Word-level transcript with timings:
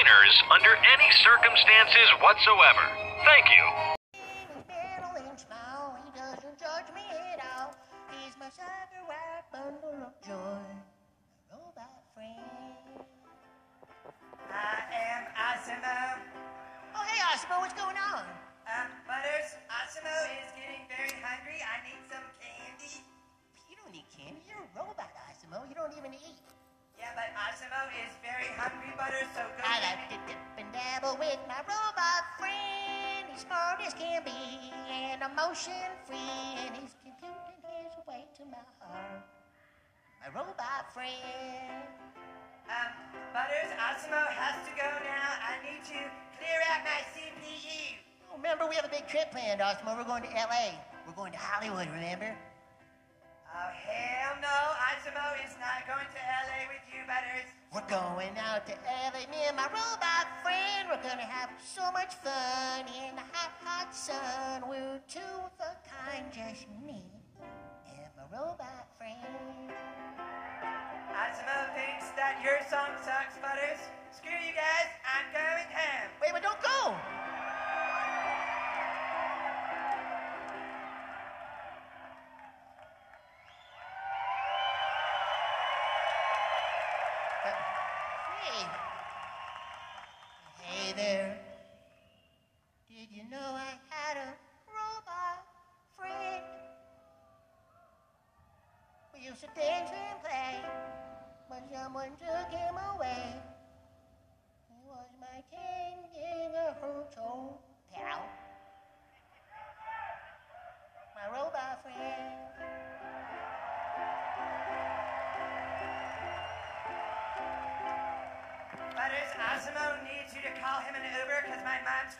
minors 0.00 0.42
under 0.50 0.70
any 0.76 1.10
circumstances 1.24 2.08
whatsoever. 2.22 2.84
Thank 3.24 3.46
you. 3.48 3.99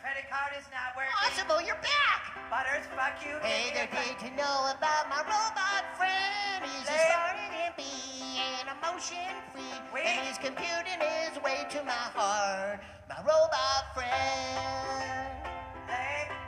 credit 0.01 0.25
card 0.33 0.49
is 0.57 0.65
not 0.73 0.97
working. 0.97 1.13
Possible, 1.13 1.61
you're 1.61 1.77
back. 1.85 2.33
Butters, 2.49 2.89
fuck 2.97 3.21
you. 3.21 3.37
Hey, 3.45 3.69
they're 3.77 3.93
good 3.93 4.17
to 4.25 4.29
know 4.33 4.73
about 4.73 5.05
my 5.13 5.21
robot 5.21 5.85
friend. 5.93 6.65
He's 6.65 6.89
a 6.89 6.97
smart 7.05 7.37
and 7.37 7.53
hippie 7.53 8.41
and 8.41 8.65
emotion 8.81 9.29
free. 9.53 9.77
Wait. 9.93 10.09
And 10.09 10.25
he's 10.25 10.41
computing 10.41 10.97
his 10.97 11.37
way 11.45 11.69
to 11.69 11.83
my 11.85 12.05
heart. 12.17 12.81
My 13.07 13.21
robot 13.21 13.93
friend. 13.93 14.09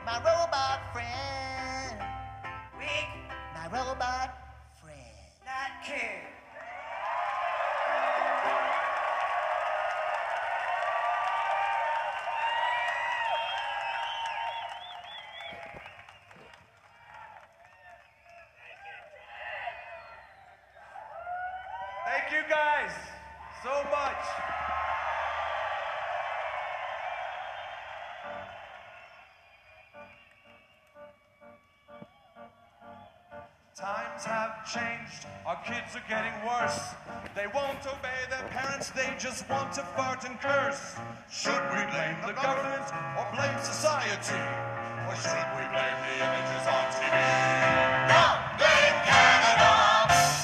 My 0.05 0.17
robot 0.17 0.81
friend. 0.91 2.01
Weak. 2.77 3.07
My 3.53 3.65
robot 3.69 4.33
friend. 4.81 5.29
Not 5.45 5.85
care. 5.85 6.32
changed. 34.65 35.27
Our 35.45 35.57
kids 35.65 35.95
are 35.95 36.03
getting 36.07 36.33
worse. 36.47 36.95
They 37.35 37.47
won't 37.47 37.83
obey 37.85 38.23
their 38.29 38.47
parents, 38.49 38.89
they 38.91 39.13
just 39.19 39.47
want 39.49 39.73
to 39.73 39.81
fart 39.95 40.23
and 40.23 40.39
curse. 40.39 40.95
Should 41.29 41.63
we 41.71 41.83
blame 41.91 42.17
the 42.25 42.33
government 42.33 42.87
or 43.17 43.27
blame 43.35 43.59
society? 43.59 44.39
Or 45.07 45.15
should 45.15 45.49
we 45.59 45.63
blame 45.67 45.97
the 46.07 46.15
images 46.23 46.63
on 46.67 46.85
TV? 46.95 47.15
Not 48.07 48.57
blame 48.57 48.97
Canada! 49.03 50.42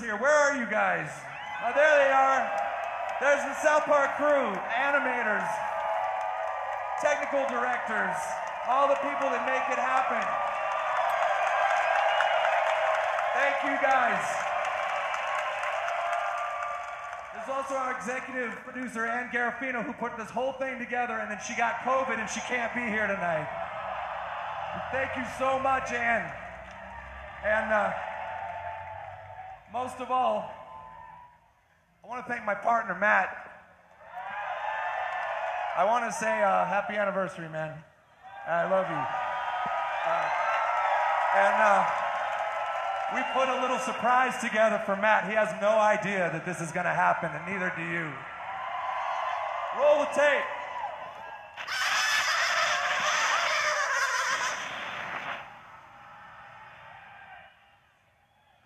Here. 0.00 0.16
Where 0.16 0.30
are 0.30 0.56
you 0.58 0.66
guys? 0.66 1.08
Oh, 1.64 1.72
there 1.74 1.96
they 2.04 2.12
are. 2.12 2.44
There's 3.18 3.40
the 3.48 3.54
South 3.64 3.84
Park 3.84 4.16
crew, 4.20 4.52
animators, 4.76 5.48
technical 7.00 7.48
directors, 7.48 8.14
all 8.68 8.88
the 8.88 9.00
people 9.00 9.32
that 9.32 9.48
make 9.48 9.64
it 9.72 9.80
happen. 9.80 10.20
Thank 13.32 13.56
you 13.64 13.80
guys. 13.80 14.20
There's 17.32 17.48
also 17.48 17.74
our 17.74 17.96
executive 17.96 18.52
producer, 18.64 19.06
Anne 19.06 19.30
Garefino, 19.32 19.82
who 19.82 19.94
put 19.94 20.18
this 20.18 20.28
whole 20.28 20.52
thing 20.52 20.78
together, 20.78 21.20
and 21.20 21.30
then 21.30 21.38
she 21.40 21.56
got 21.56 21.76
COVID 21.88 22.20
and 22.20 22.28
she 22.28 22.40
can't 22.40 22.74
be 22.74 22.84
here 22.84 23.06
tonight. 23.06 23.48
Thank 24.92 25.16
you 25.16 25.24
so 25.38 25.58
much, 25.58 25.90
Anne. 25.92 26.30
And 27.44 27.72
uh, 27.72 27.92
most 29.76 30.00
of 30.00 30.10
all, 30.10 30.50
I 32.02 32.08
want 32.08 32.24
to 32.24 32.32
thank 32.32 32.46
my 32.46 32.54
partner, 32.54 32.94
Matt. 32.94 33.28
I 35.76 35.84
want 35.84 36.10
to 36.10 36.12
say 36.18 36.32
uh, 36.42 36.64
happy 36.64 36.94
anniversary, 36.96 37.46
man. 37.50 37.76
I 38.48 38.64
love 38.70 38.88
you. 38.88 39.02
Uh, 40.06 40.30
and 41.44 41.56
uh, 41.60 41.84
we 43.14 43.20
put 43.36 43.50
a 43.52 43.60
little 43.60 43.78
surprise 43.80 44.40
together 44.40 44.80
for 44.86 44.96
Matt. 44.96 45.28
He 45.28 45.34
has 45.34 45.52
no 45.60 45.76
idea 45.76 46.30
that 46.32 46.46
this 46.46 46.62
is 46.62 46.72
going 46.72 46.86
to 46.86 46.96
happen, 46.96 47.28
and 47.34 47.44
neither 47.44 47.70
do 47.76 47.82
you. 47.84 48.08
Roll 49.76 49.98
the 50.00 50.08
tape. 50.16 50.56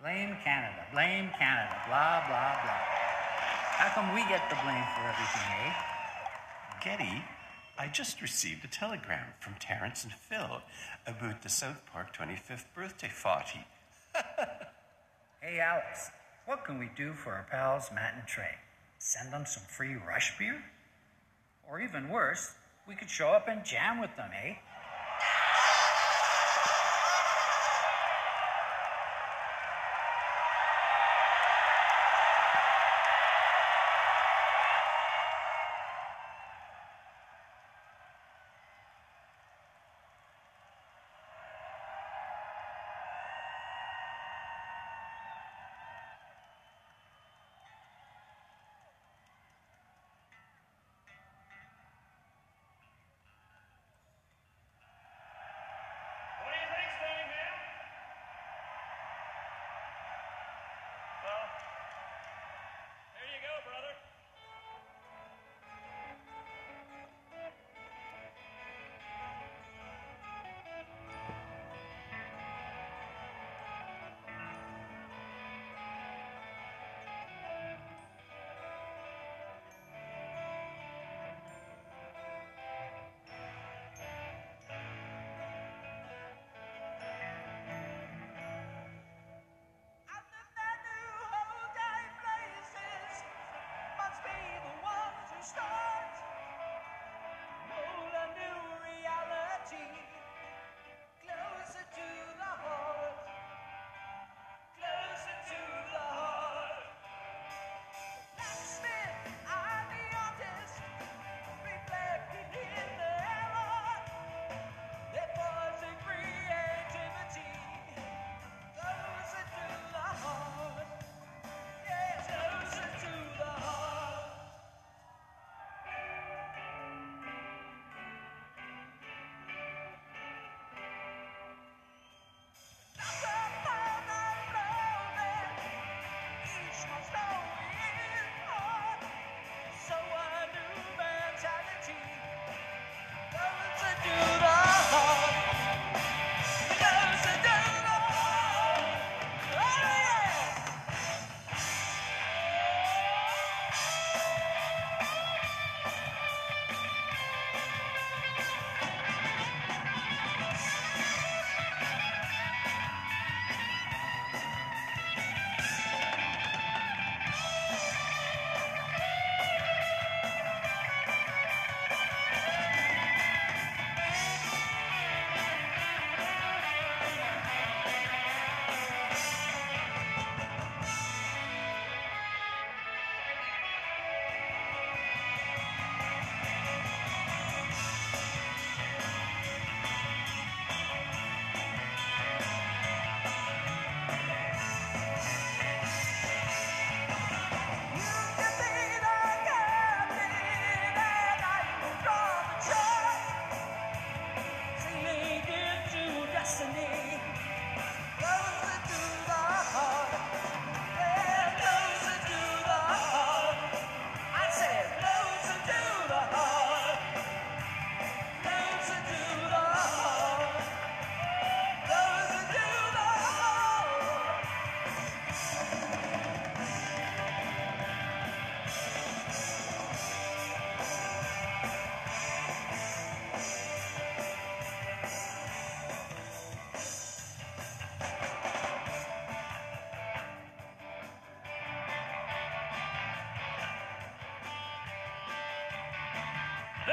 Blame 0.01 0.29
Canada, 0.43 0.85
blame 0.91 1.29
Canada, 1.37 1.75
blah, 1.87 2.25
blah, 2.27 2.57
blah. 2.63 2.81
How 3.77 3.89
come 3.93 4.13
we 4.13 4.21
get 4.29 4.49
the 4.49 4.57
blame 4.63 4.85
for 4.95 5.03
everything, 5.07 5.49
eh? 5.65 5.73
Getty, 6.83 7.23
I 7.77 7.87
just 7.87 8.21
received 8.21 8.65
a 8.65 8.67
telegram 8.67 9.27
from 9.39 9.55
Terrance 9.59 10.03
and 10.03 10.13
Phil 10.13 10.61
about 11.05 11.41
the 11.41 11.49
South 11.49 11.81
Park 11.91 12.15
25th 12.15 12.65
birthday 12.75 13.11
party. 13.21 13.65
Hey, 15.43 15.59
Alex, 15.59 16.11
what 16.45 16.63
can 16.65 16.77
we 16.77 16.91
do 16.95 17.13
for 17.13 17.31
our 17.31 17.47
pals 17.49 17.89
Matt 17.95 18.13
and 18.15 18.27
Trey? 18.27 18.53
Send 18.99 19.33
them 19.33 19.43
some 19.47 19.63
free 19.63 19.95
rush 20.07 20.37
beer? 20.37 20.63
Or 21.67 21.81
even 21.81 22.09
worse, 22.09 22.53
we 22.87 22.93
could 22.93 23.09
show 23.09 23.29
up 23.29 23.47
and 23.47 23.65
jam 23.65 23.99
with 23.99 24.15
them, 24.15 24.29
eh? 24.35 24.53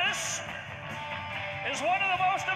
This 0.08 0.40
is 1.70 1.82
one 1.82 2.00
of 2.00 2.08
the 2.16 2.24
most 2.32 2.47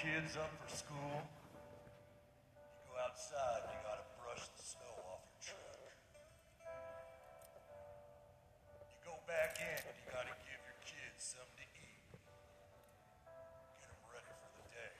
kids 0.00 0.32
up 0.40 0.48
for 0.64 0.72
school. 0.72 1.20
You 2.56 2.88
go 2.88 2.96
outside, 3.04 3.68
you 3.68 3.76
gotta 3.84 4.08
brush 4.16 4.48
the 4.56 4.64
snow 4.64 4.96
off 5.12 5.20
your 5.28 5.52
truck. 5.52 5.92
You 8.88 8.96
go 9.04 9.20
back 9.28 9.60
in, 9.60 9.76
you 9.92 10.04
gotta 10.08 10.32
give 10.40 10.56
your 10.56 10.80
kids 10.88 11.20
something 11.20 11.52
to 11.52 11.68
eat. 11.76 12.16
Get 12.16 13.92
them 13.92 14.00
ready 14.08 14.32
for 14.40 14.48
the 14.56 14.64
day. 14.72 14.96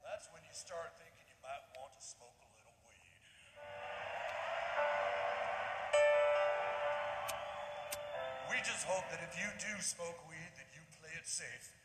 That's 0.00 0.32
when 0.32 0.40
you 0.48 0.54
start 0.56 0.96
thinking 0.96 1.28
you 1.28 1.36
might 1.44 1.60
want 1.76 1.92
to 1.92 2.00
smoke 2.00 2.40
a 2.40 2.48
little 2.56 2.76
weed. 2.88 3.20
We 8.48 8.56
just 8.64 8.88
hope 8.88 9.04
that 9.12 9.20
if 9.28 9.36
you 9.36 9.52
do 9.60 9.76
smoke 9.84 10.24
weed, 10.24 10.56
that 10.56 10.72
you 10.72 10.80
play 10.96 11.12
it 11.20 11.28
safe. 11.28 11.81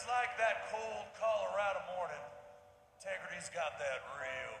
Just 0.00 0.08
like 0.08 0.32
that 0.40 0.72
cold 0.72 1.12
Colorado 1.20 1.84
morning, 1.92 2.24
Tegridy's 3.04 3.52
got 3.52 3.76
that 3.76 4.00
real 4.16 4.56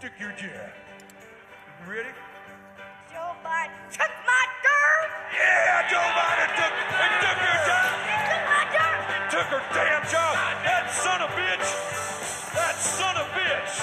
Took 0.00 0.16
your 0.18 0.32
job. 0.32 0.72
You 1.84 1.92
ready? 1.92 2.08
Joe 3.12 3.36
Biden 3.44 3.84
took 3.92 4.08
my 4.24 4.44
girl. 4.64 5.02
Yeah, 5.28 5.92
Joe 5.92 6.00
Biden 6.16 6.50
took, 6.56 6.72
he 6.72 7.08
took 7.20 7.36
your 7.44 7.60
job. 7.68 7.84
Took 8.08 8.44
my 8.48 8.64
girl. 8.72 8.96
Took 9.28 9.48
her 9.52 9.62
damn 9.76 10.00
job. 10.08 10.32
That 10.64 10.88
son 10.88 11.20
of 11.20 11.28
a 11.28 11.36
bitch. 11.36 11.68
That 12.56 12.80
son 12.80 13.12
of 13.20 13.28
a 13.28 13.34
bitch. 13.36 13.74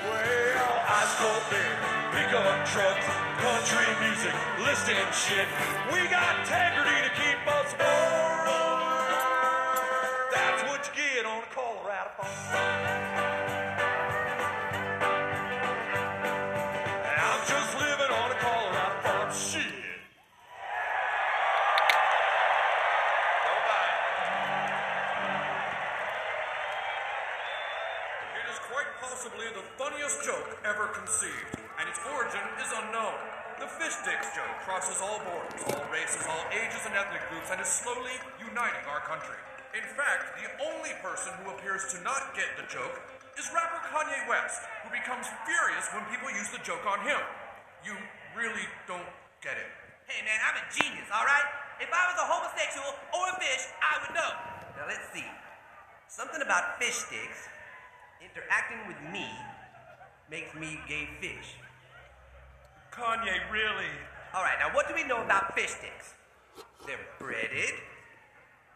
Well, 0.00 0.72
I 0.88 1.00
scored 1.12 1.44
there. 1.52 1.76
Pickup 2.16 2.64
trucks, 2.72 3.04
country 3.44 3.84
music, 4.00 4.32
listing 4.64 4.96
shit. 5.12 5.44
We 5.92 6.08
got 6.08 6.40
Tegridy 6.48 7.04
to 7.04 7.12
keep 7.20 7.44
us 7.52 7.68
crosses 34.76 35.00
all 35.00 35.16
borders, 35.24 35.56
all 35.72 35.88
races, 35.88 36.20
all 36.28 36.44
ages, 36.52 36.84
and 36.84 36.92
ethnic 36.92 37.24
groups, 37.32 37.48
and 37.48 37.56
is 37.64 37.72
slowly 37.80 38.12
uniting 38.36 38.84
our 38.92 39.00
country. 39.08 39.40
In 39.72 39.80
fact, 39.96 40.36
the 40.36 40.52
only 40.68 40.92
person 41.00 41.32
who 41.40 41.48
appears 41.56 41.88
to 41.96 42.04
not 42.04 42.36
get 42.36 42.44
the 42.60 42.66
joke 42.68 43.00
is 43.40 43.48
rapper 43.56 43.80
Kanye 43.88 44.28
West, 44.28 44.60
who 44.84 44.92
becomes 44.92 45.32
furious 45.48 45.88
when 45.96 46.04
people 46.12 46.28
use 46.28 46.52
the 46.52 46.60
joke 46.60 46.84
on 46.84 47.00
him. 47.08 47.16
You 47.88 47.96
really 48.36 48.68
don't 48.84 49.08
get 49.40 49.56
it. 49.56 49.64
Hey 50.12 50.20
man, 50.28 50.36
I'm 50.44 50.60
a 50.60 50.64
genius, 50.68 51.08
alright? 51.08 51.48
If 51.80 51.88
I 51.88 52.02
was 52.12 52.20
a 52.20 52.28
homosexual 52.28 52.92
or 53.16 53.32
a 53.32 53.36
fish, 53.40 53.64
I 53.80 54.04
would 54.04 54.12
know. 54.12 54.32
Now 54.76 54.92
let's 54.92 55.08
see. 55.08 55.24
Something 56.12 56.44
about 56.44 56.76
fish 56.76 57.00
sticks 57.00 57.48
interacting 58.20 58.84
with 58.84 59.00
me 59.08 59.24
makes 60.28 60.52
me 60.52 60.76
gay 60.84 61.08
fish. 61.24 61.56
Kanye, 62.92 63.40
really? 63.48 63.88
Alright, 64.36 64.58
now 64.60 64.68
what 64.74 64.86
do 64.86 64.94
we 64.94 65.02
know 65.02 65.22
about 65.22 65.54
fish 65.54 65.70
sticks? 65.70 66.12
They're 66.86 66.98
breaded, 67.18 67.72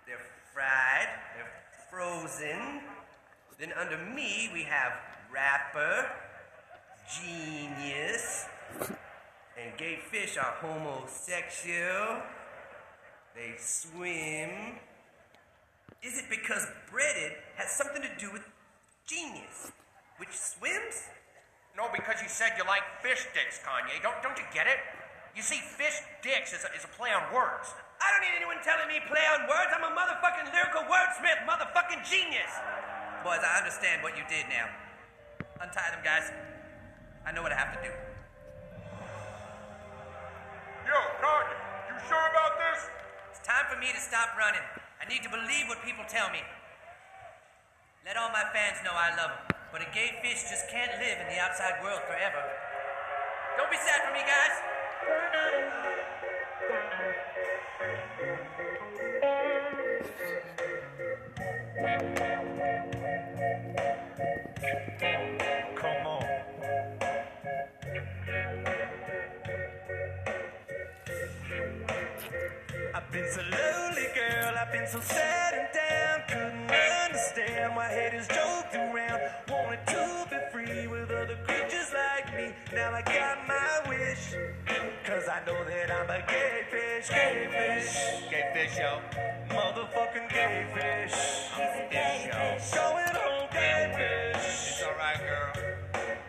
they're 0.07 0.25
fried, 0.55 1.09
they're 1.37 1.53
frozen. 1.91 2.81
Then 3.59 3.75
under 3.79 3.99
me 3.99 4.49
we 4.55 4.63
have 4.63 4.93
rapper, 5.31 6.09
genius, 7.21 8.47
and 8.81 9.77
gay 9.77 9.99
fish 10.11 10.39
are 10.39 10.55
homosexual. 10.63 12.23
They 13.37 13.53
swim. 13.59 14.79
Is 16.03 16.21
it 16.21 16.25
because 16.31 16.67
breaded 16.91 17.33
has 17.57 17.71
something 17.71 18.01
to 18.01 18.09
do 18.19 18.33
with 18.33 18.49
genius, 19.07 19.73
which 20.17 20.33
swims? 20.33 21.09
No, 21.77 21.89
because 21.93 22.23
you 22.23 22.29
said 22.31 22.53
you 22.57 22.65
like 22.65 22.83
fish 23.03 23.27
sticks, 23.31 23.61
Kanye. 23.63 24.03
Don't 24.03 24.23
don't 24.23 24.39
you 24.39 24.45
get 24.55 24.67
it? 24.67 24.79
You 25.37 25.43
see, 25.43 25.63
fish 25.63 25.95
dicks 26.23 26.53
is 26.53 26.67
a, 26.67 26.71
is 26.75 26.83
a 26.85 26.93
play 26.99 27.15
on 27.15 27.23
words. 27.31 27.71
I 28.01 28.11
don't 28.11 28.25
need 28.25 28.35
anyone 28.35 28.59
telling 28.65 28.89
me 28.89 28.99
play 29.07 29.23
on 29.37 29.47
words. 29.47 29.71
I'm 29.71 29.85
a 29.85 29.93
motherfucking 29.95 30.51
lyrical 30.51 30.89
wordsmith, 30.89 31.45
motherfucking 31.47 32.03
genius. 32.09 32.51
Boys, 33.23 33.45
I 33.45 33.61
understand 33.61 34.03
what 34.03 34.17
you 34.17 34.25
did 34.27 34.49
now. 34.49 34.67
Untie 35.61 35.93
them, 35.93 36.01
guys. 36.03 36.33
I 37.29 37.31
know 37.31 37.45
what 37.45 37.53
I 37.53 37.61
have 37.61 37.77
to 37.77 37.81
do. 37.85 37.93
Yo, 40.89 40.99
Kanye, 41.21 41.57
you 41.93 41.97
sure 42.09 42.27
about 42.33 42.57
this? 42.57 42.89
It's 43.31 43.45
time 43.45 43.69
for 43.69 43.77
me 43.77 43.93
to 43.93 44.01
stop 44.01 44.35
running. 44.41 44.65
I 44.99 45.05
need 45.05 45.23
to 45.23 45.31
believe 45.31 45.69
what 45.69 45.85
people 45.85 46.03
tell 46.09 46.33
me. 46.33 46.41
Let 48.09 48.17
all 48.17 48.33
my 48.33 48.49
fans 48.57 48.81
know 48.83 48.97
I 48.97 49.13
love 49.15 49.37
them. 49.37 49.61
But 49.71 49.85
a 49.85 49.89
gay 49.95 50.19
fish 50.25 50.49
just 50.51 50.67
can't 50.73 50.91
live 50.99 51.21
in 51.23 51.29
the 51.31 51.39
outside 51.39 51.79
world 51.85 52.01
forever. 52.09 52.43
Don't 53.61 53.71
be 53.71 53.79
sad 53.79 54.03
for 54.09 54.13
me, 54.17 54.25
guys. 54.25 54.70
Come 55.01 55.09
on. 66.07 66.25
I've 72.95 73.11
been 73.11 73.27
so 73.31 73.41
lonely, 73.41 74.07
girl. 74.15 74.55
I've 74.59 74.71
been 74.73 74.87
so 74.87 75.01
sad 75.01 75.55
and 75.55 75.69
down. 75.73 76.21
Couldn't 76.29 76.71
understand 77.05 77.75
why 77.75 77.89
haters 77.89 78.29
joked 78.29 78.75
around. 78.75 79.23
Wanted 79.49 79.87
to 79.87 80.27
be 80.29 80.37
free 80.53 80.87
with 80.87 81.11
other 81.11 81.39
creatures 81.47 81.91
like 81.95 82.37
me. 82.37 82.53
Now 82.75 82.93
I 82.93 83.01
got 83.03 83.49
my 83.49 83.81
wish. 83.89 84.35
Cause 85.11 85.29
I 85.29 85.45
know 85.45 85.65
that 85.65 85.91
I'm 85.91 86.09
a 86.09 86.23
gay 86.25 86.63
fish, 86.71 87.09
gay 87.11 87.49
fish. 87.51 88.31
Gay 88.31 88.47
fish, 88.55 88.79
yo. 88.79 89.01
Motherfucking 89.49 90.31
gay 90.31 90.65
fish. 90.71 91.51
Gay 91.59 91.89
fish, 91.91 92.31
yo. 92.31 92.79
Going 92.79 93.17
home, 93.19 93.49
gay 93.51 93.91
fish. 93.91 94.47
It's 94.71 94.83
alright, 94.87 95.19
girl. 95.19 95.51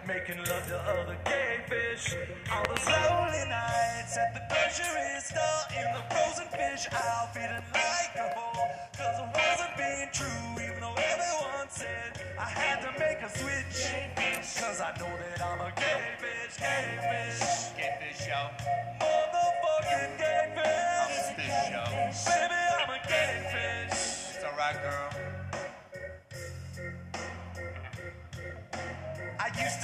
Making 0.07 0.37
love 0.49 0.65
to 0.65 0.79
other 0.81 1.15
gay 1.25 1.61
fish. 1.69 2.15
All 2.51 2.65
those 2.65 2.87
lonely 2.87 3.45
nights 3.53 4.17
at 4.17 4.33
the 4.33 4.41
grocery 4.49 5.21
store 5.29 5.61
in 5.77 5.85
the 5.93 6.01
frozen 6.09 6.47
fish 6.49 6.87
aisle, 6.91 7.29
feeling 7.35 7.61
like 7.75 8.00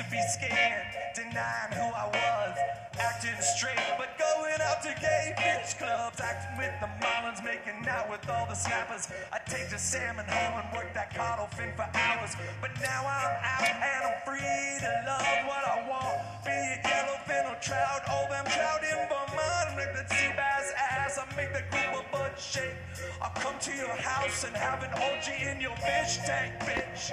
I 0.08 0.10
be 0.10 0.22
scared, 0.30 0.88
denying 1.16 1.74
who 1.76 1.84
I 1.92 2.08
was, 2.08 2.58
acting 2.98 3.36
straight, 3.42 3.76
but 3.98 4.16
going 4.18 4.56
out 4.62 4.82
to 4.84 4.96
gay 5.02 5.34
fish 5.36 5.74
clubs, 5.76 6.22
acting 6.22 6.56
with 6.58 6.72
the 6.80 6.88
marlins, 7.04 7.44
making 7.44 7.86
out 7.90 8.10
with 8.10 8.24
all 8.30 8.46
the 8.48 8.56
snappers. 8.56 9.10
I 9.34 9.40
take 9.50 9.70
the 9.70 9.78
salmon 9.78 10.24
home 10.26 10.64
and 10.64 10.72
work 10.72 10.94
that 10.94 11.14
caudal 11.14 11.48
fin 11.48 11.74
for 11.76 11.90
hours. 11.92 12.36
But 12.62 12.72
now 12.80 13.04
I'm 13.04 13.36
out 13.44 13.68
and 13.68 14.02
I'm 14.08 14.20
free 14.24 14.80
to 14.80 14.92
love 15.08 15.40
what 15.44 15.64
I 15.68 15.84
want. 15.92 16.46
Be 16.46 16.56
it 16.56 16.84
yellowfin 16.88 17.52
or 17.52 17.60
trout, 17.60 18.02
all 18.08 18.30
them 18.30 18.46
trout 18.48 18.84
in 18.88 19.00
Vermont. 19.12 19.76
Make 19.76 19.92
that 19.92 20.08
sea 20.08 20.32
bass 20.40 20.72
ass, 20.78 21.20
I 21.20 21.26
make 21.36 21.52
that 21.52 21.70
grouper 21.70 22.06
butt 22.14 22.40
shake. 22.40 22.80
I'll 23.22 23.36
come 23.44 23.60
to 23.60 23.76
your 23.76 23.96
house 24.00 24.46
and 24.46 24.56
have 24.56 24.84
an 24.84 24.94
orgy 25.12 25.36
in 25.44 25.60
your 25.60 25.76
fish 25.76 26.24
tank, 26.24 26.54
bitch. 26.64 27.12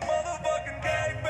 Motherfucking 0.00 0.82
gay 0.82 1.20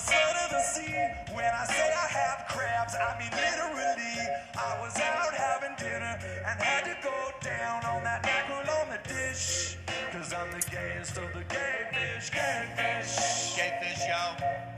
the 0.00 0.12
son 0.12 0.36
of 0.44 0.50
the 0.50 0.62
sea. 0.62 1.34
When 1.34 1.44
I 1.44 1.64
say 1.64 1.92
I 1.92 2.06
have 2.08 2.48
crabs, 2.48 2.94
I 2.94 3.18
mean 3.18 3.30
literally. 3.30 4.28
I 4.56 4.80
was 4.80 4.96
out 4.96 5.34
having 5.34 5.76
dinner 5.76 6.18
and 6.46 6.60
had 6.60 6.84
to 6.84 6.96
go 7.02 7.14
down 7.42 7.84
on 7.84 8.04
that 8.04 8.22
mackerel 8.22 8.64
on 8.80 8.88
the 8.90 9.00
dish. 9.08 9.76
Cause 10.12 10.32
I'm 10.32 10.50
the 10.52 10.64
gayest 10.70 11.16
of 11.18 11.32
the 11.32 11.44
gay 11.48 11.86
fish, 11.92 12.30
gay 12.30 12.68
fish. 12.76 13.56
Gay 13.56 13.72
fish, 13.80 14.02
yo. 14.08 14.22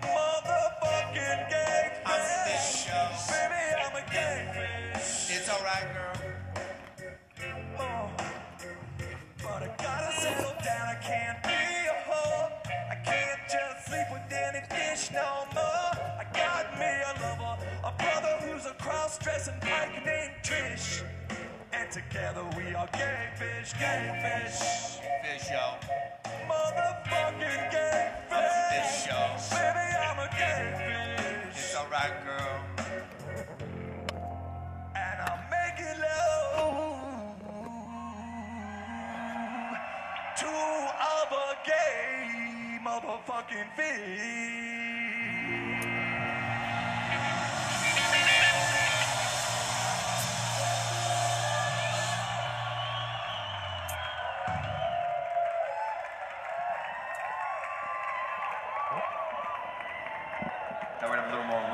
Motherfucking 0.03 1.51
gay 1.51 1.91
fish. 1.91 2.07
I'm 2.07 2.21
a 2.21 2.35
fish, 2.47 2.87
yo. 2.89 3.03
Baby, 3.31 3.63
I'm 3.83 3.97
a 3.97 4.05
gay 4.11 4.39
fish. 4.55 5.37
It's 5.37 5.49
alright, 5.49 5.89
girl. 5.95 6.17
Oh. 7.79 8.11
But 9.43 9.63
I 9.63 9.75
gotta 9.79 10.21
settle 10.21 10.55
down, 10.65 10.89
I 10.89 10.99
can't 11.03 11.43
be 11.43 11.62
fish 15.03 15.15
no 15.15 15.45
more. 15.55 15.93
I 16.19 16.25
got 16.33 16.79
me 16.79 16.87
a 16.87 17.13
lover, 17.23 17.57
a 17.85 17.93
brother 17.93 18.37
who's 18.45 18.67
a 18.67 18.75
cross-dressing 18.75 19.55
pike 19.61 20.05
named 20.05 20.33
Trish. 20.43 21.03
And 21.73 21.91
together 21.91 22.45
we 22.57 22.75
are 22.75 22.89
gay 22.93 23.29
fish, 23.37 23.73
gay 23.79 24.11
fish. 24.23 25.01
Fish, 25.23 25.51
yo. 25.51 25.77
Motherfucking 26.49 27.71
gay 27.71 28.13
fish. 28.29 28.71
fish, 28.71 29.07
yo. 29.09 29.21
Baby, 29.51 29.87
I'm 30.05 30.19
a 30.19 30.29
gay 30.39 30.65
fish. 30.79 31.57
It's 31.57 31.77
alright, 31.77 32.25
girl. 32.25 32.61
And 34.95 35.21
I'm 35.29 35.43
making 35.51 36.01
love 36.01 37.37
to 40.37 40.49
other 40.49 41.57
gay 41.65 42.42
motherfucking 42.85 43.67
fish. 43.77 44.19
That 61.01 61.11
would 61.11 61.19
have 61.19 61.29
a 61.29 61.31
little 61.31 61.45
more 61.45 61.72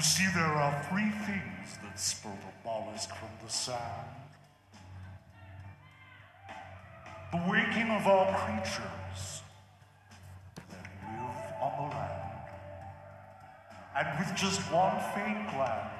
You 0.00 0.04
see, 0.04 0.28
there 0.34 0.46
are 0.46 0.82
three 0.88 1.10
things 1.10 1.76
that 1.82 2.00
spur 2.00 2.30
the 2.30 2.66
mollusk 2.66 3.10
from 3.16 3.28
the 3.44 3.52
sand. 3.52 4.08
The 7.32 7.42
waking 7.46 7.90
of 7.90 8.06
all 8.06 8.32
creatures 8.32 9.42
that 10.70 10.86
live 11.04 11.52
on 11.60 11.72
the 11.76 11.94
land. 11.94 12.40
And 13.94 14.18
with 14.18 14.34
just 14.38 14.62
one 14.72 14.98
faint 15.14 15.50
glance 15.50 15.99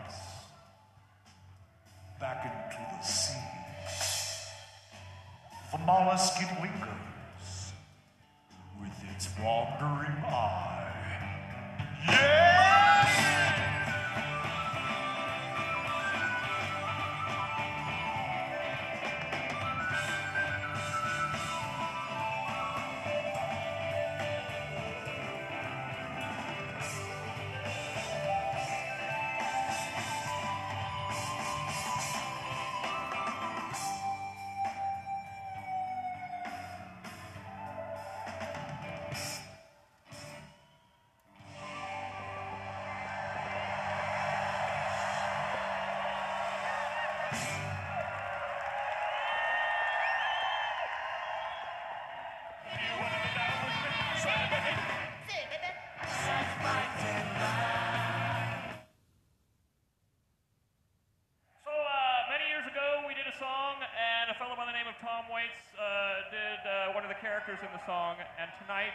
characters 67.50 67.66
in 67.66 67.80
the 67.80 67.86
song, 67.86 68.14
and 68.38 68.48
tonight 68.62 68.94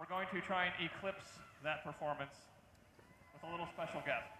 we're 0.00 0.10
going 0.10 0.26
to 0.34 0.40
try 0.42 0.66
and 0.66 0.74
eclipse 0.82 1.38
that 1.62 1.84
performance 1.84 2.34
with 3.32 3.42
a 3.46 3.50
little 3.54 3.68
special 3.70 4.02
guest. 4.02 4.37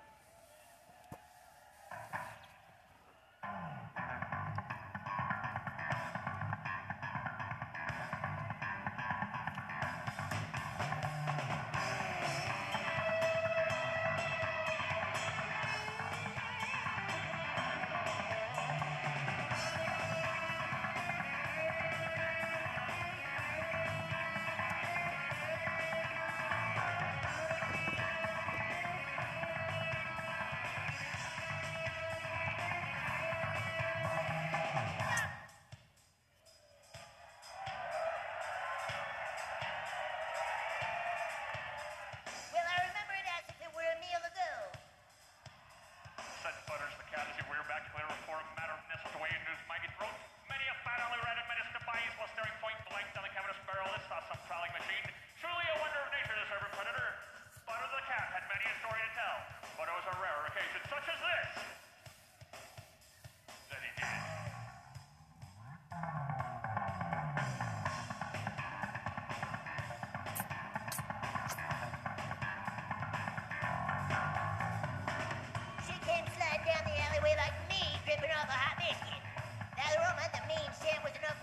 the 80.33 80.41
mean 80.49 80.71
Sam 80.81 81.01
was 81.05 81.13
enough. 81.17 81.38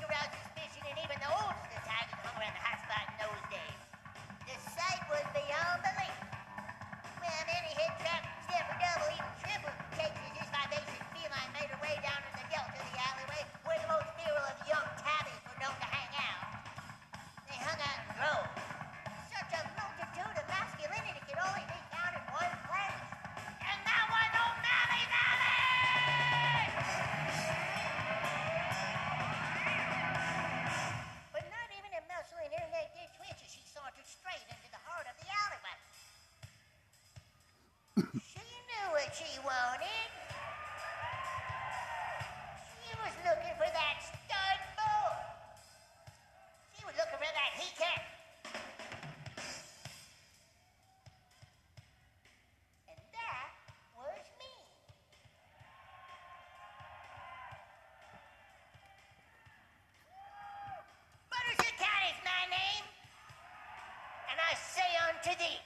to 65.25 65.31
thee. 65.39 65.64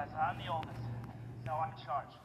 Guys, 0.00 0.08
I'm 0.16 0.38
the 0.38 0.50
oldest, 0.50 0.80
so 1.44 1.52
I'm 1.52 1.76
in 1.76 1.84
charge. 1.84 2.19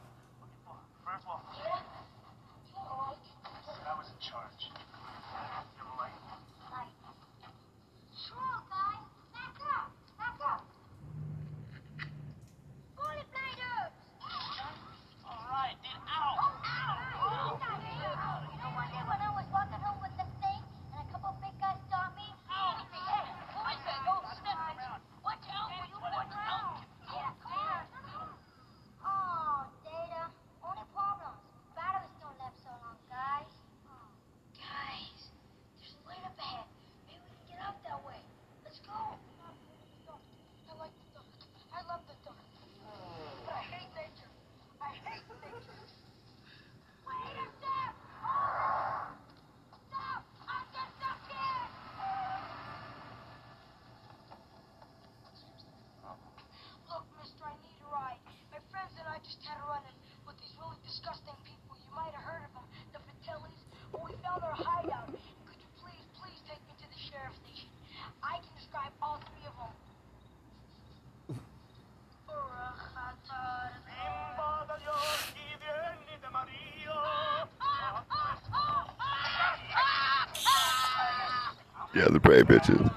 Yeah, 81.96 82.08
the 82.10 82.20
brave 82.20 82.44
bitches. 82.44 82.94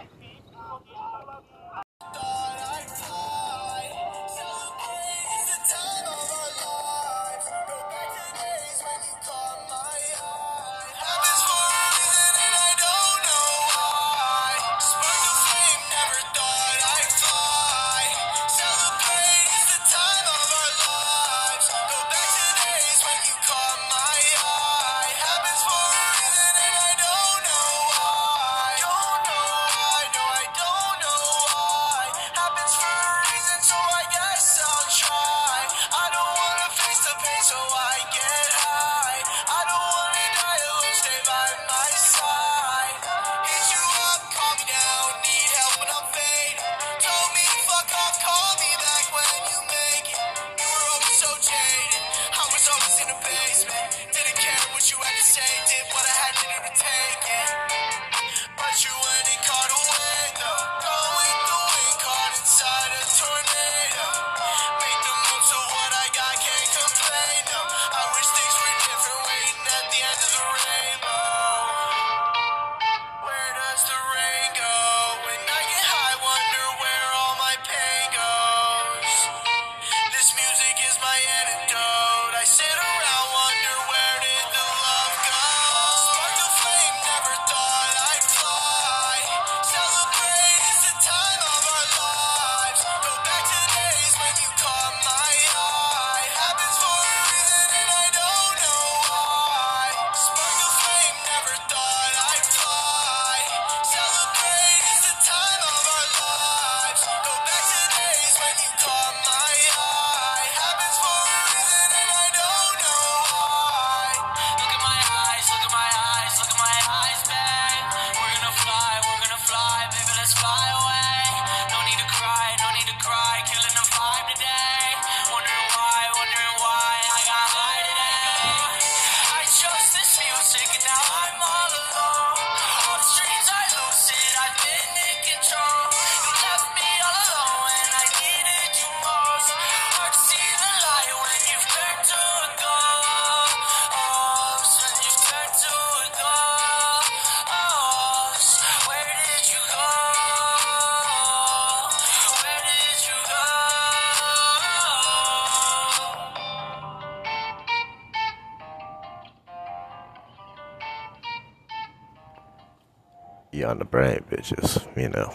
you 163.60 163.68
on 163.68 163.78
the 163.78 163.86
brain, 163.86 164.24
bitches. 164.32 164.86
You 164.98 165.10
know, 165.10 165.34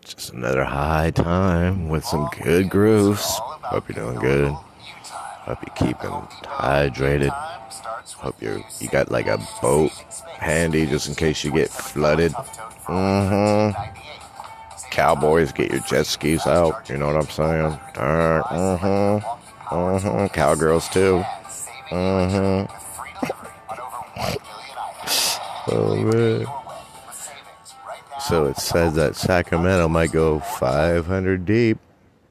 just 0.00 0.32
another 0.32 0.64
high 0.64 1.10
time 1.10 1.88
with 1.88 2.04
some 2.04 2.28
good 2.42 2.70
grooves. 2.70 3.24
Hope 3.62 3.88
you're 3.88 4.04
doing 4.04 4.18
good. 4.18 4.52
Hope 4.52 5.58
you're 5.66 5.74
keeping 5.74 6.10
hydrated. 6.44 7.30
Hope 8.14 8.40
you 8.40 8.64
you 8.80 8.88
got 8.88 9.10
like 9.10 9.26
a 9.26 9.38
boat 9.60 9.90
handy 10.38 10.86
just 10.86 11.08
in 11.08 11.14
case 11.14 11.44
you 11.44 11.52
get 11.52 11.68
flooded. 11.68 12.32
Mm-hmm. 12.32 13.92
Cowboys, 14.90 15.52
get 15.52 15.70
your 15.70 15.80
jet 15.80 16.06
skis 16.06 16.46
out. 16.46 16.88
You 16.88 16.98
know 16.98 17.08
what 17.08 17.16
I'm 17.16 17.28
saying? 17.28 17.78
Mm-hmm. 17.94 19.74
Mm-hmm. 19.74 20.26
Cowgirls 20.28 20.88
too. 20.88 21.22
Mm-hmm. 21.90 22.72
oh 25.72 25.96
man. 25.96 26.46
So 28.28 28.46
it 28.46 28.56
said 28.56 28.94
that 28.94 29.14
Sacramento 29.14 29.88
might 29.88 30.10
go 30.10 30.40
500 30.40 31.44
deep. 31.44 31.78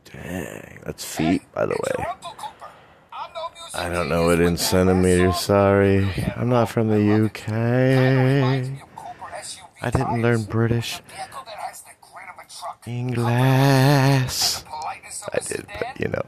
Dang, 0.04 0.80
that's 0.84 1.06
feet, 1.06 1.41
by 1.54 1.66
the 1.66 1.74
way. 1.74 2.06
I 3.74 3.88
don't 3.89 4.10
know 4.10 4.30
it 4.30 4.41
in 4.41 4.58
centimeters, 4.58 5.39
sorry. 5.39 6.10
I'm 6.36 6.50
not 6.50 6.70
from 6.70 6.89
the 6.89 7.26
UK. 7.26 7.50
I 9.82 9.89
didn't 9.89 10.22
learn 10.22 10.43
British. 10.43 11.02
English. 12.86 13.26
I 13.26 14.28
did, 15.48 15.66
but 15.80 16.00
you 16.00 16.10
know. 16.10 16.22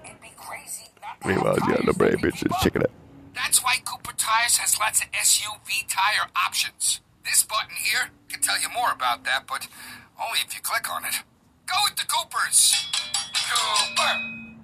Meanwhile, 1.26 1.58
you 1.68 1.76
the 1.86 1.94
brave 1.94 2.20
bitches. 2.20 2.58
Check 2.62 2.78
it 2.78 2.84
out. 2.84 2.92
That's 3.36 3.62
why 3.64 3.78
Cooper 3.84 4.14
Tires 4.18 4.58
has 4.58 4.80
lots 4.80 5.02
of 5.02 5.12
SUV 5.12 5.86
tire 5.90 6.30
options. 6.36 7.02
This 7.28 7.44
button 7.44 7.76
here 7.76 8.10
can 8.30 8.40
tell 8.40 8.60
you 8.60 8.70
more 8.74 8.90
about 8.94 9.26
that, 9.26 9.48
but 9.48 9.68
only 10.18 10.40
if 10.48 10.56
you 10.56 10.62
click 10.62 10.90
on 10.90 11.04
it. 11.04 11.16
Go 11.66 11.76
with 11.84 11.98
the 11.98 12.06
Coopers! 12.08 12.88
Cooper! 13.36 14.57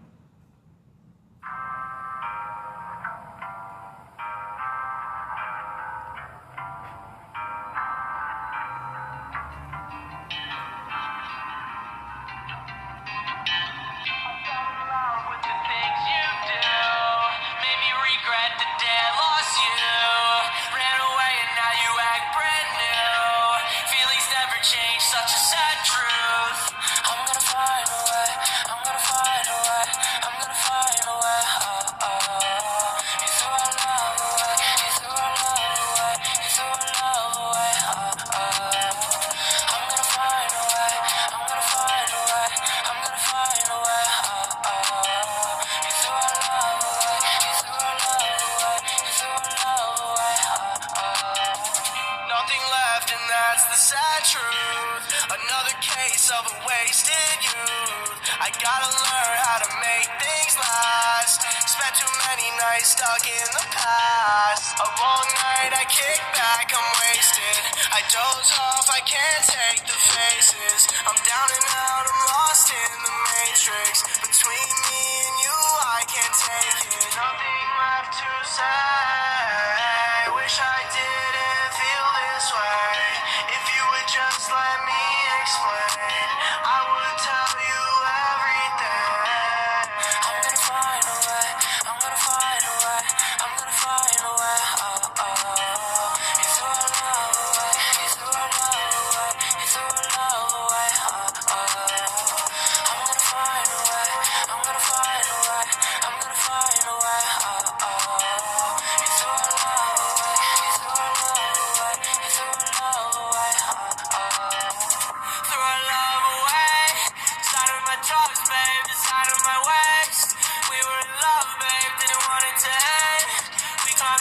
A 64.84 64.92
long 65.00 65.28
night, 65.40 65.72
I 65.80 65.88
kick 65.88 66.20
back, 66.36 66.68
I'm 66.76 66.90
wasted. 67.00 67.64
I 67.88 68.04
doze 68.12 68.52
off, 68.52 68.92
I 68.92 69.00
can't 69.08 69.46
take 69.48 69.80
the 69.88 69.96
faces. 69.96 70.92
I'm 71.08 71.16
down 71.24 71.50
and 71.56 71.66
out, 71.72 72.04
I'm 72.04 72.22
lost 72.36 72.68
in 72.68 72.92
the 73.00 73.16
matrix. 73.32 74.04
Between 74.28 74.72
me 74.84 75.04
and 75.24 75.36
you, 75.40 75.56
I 75.88 76.04
can't 76.04 76.36
take 76.36 77.00
it. 77.00 77.16
Nothing 77.16 77.64
left 77.80 78.12
to 78.20 78.32
say. 78.44 80.36
Wish 80.36 80.60
I 80.60 80.80
didn't. 80.92 81.43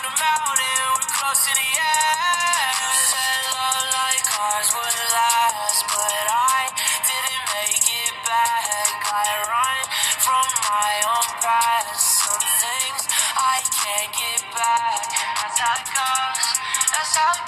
the 0.03 0.11
mountain, 0.19 0.83
we're 0.99 1.11
close 1.15 1.47
to 1.47 1.53
the 1.55 1.71
edge. 1.79 2.79
You 2.83 2.91
Said 3.07 3.43
love 3.55 3.87
like 3.95 4.27
ours 4.35 4.69
would 4.75 4.99
last, 5.15 5.81
but 5.87 6.27
I 6.27 6.61
didn't 7.07 7.45
make 7.55 7.87
it 7.87 8.15
back. 8.27 8.99
I 9.07 9.27
run 9.47 9.79
from 10.19 10.47
my 10.67 10.93
own 11.07 11.29
past. 11.39 12.03
Some 12.19 12.47
things 12.67 13.03
I 13.39 13.63
can't 13.63 14.11
get 14.11 14.43
back, 14.51 15.07
and 15.07 15.51
that's 15.55 15.59
how 15.63 15.79
it 15.79 15.87
goes. 15.87 16.47
That's 16.91 17.15
how 17.15 17.42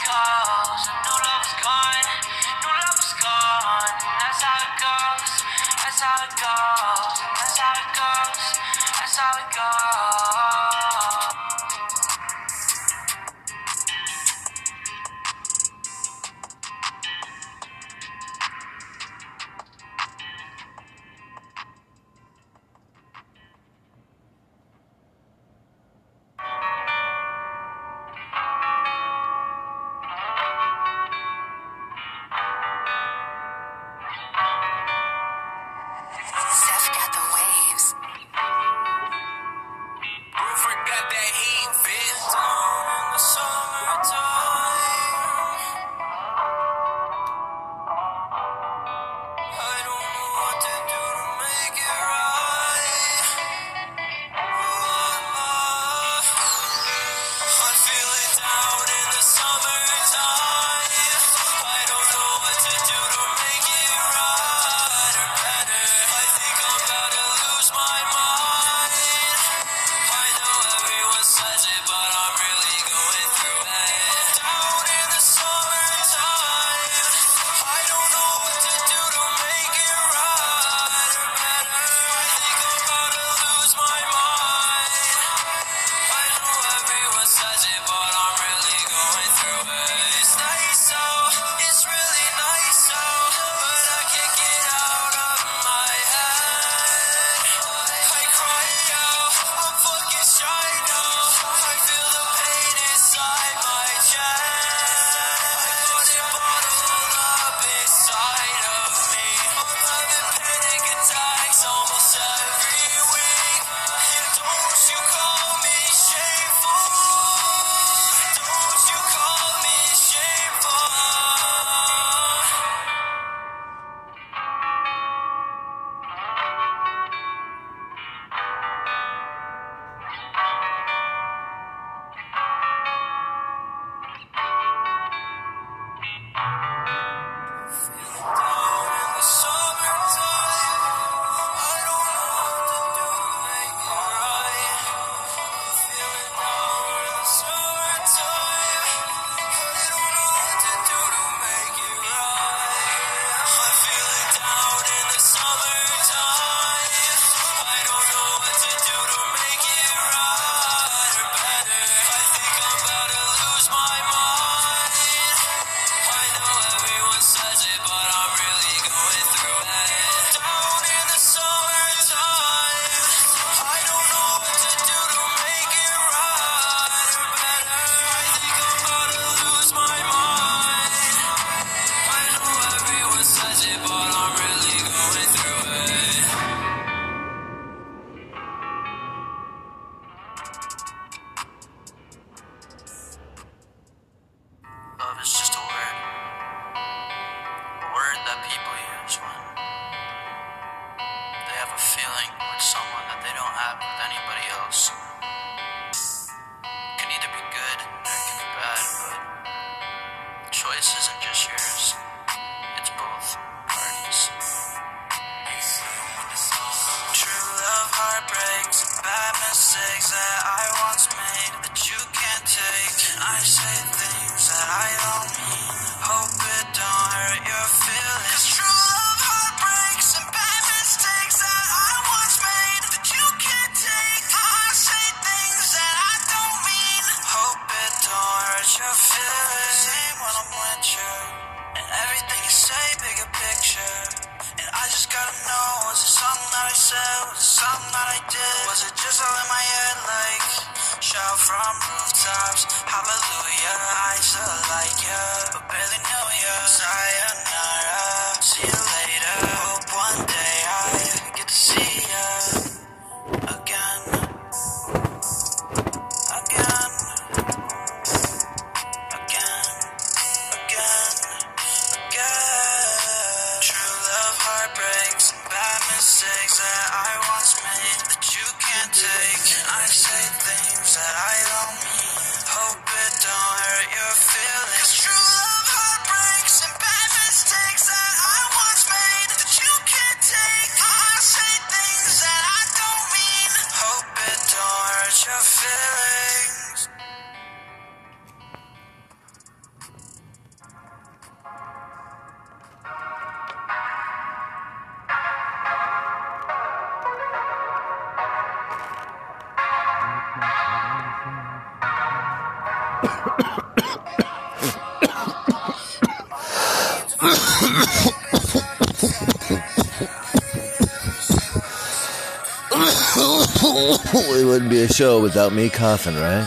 It 324.45 324.49
wouldn't 324.49 324.70
be 324.70 324.82
a 324.82 324.88
show 324.92 325.22
without 325.22 325.55
me 325.55 325.70
coughing, 325.70 326.16
right? 326.16 326.47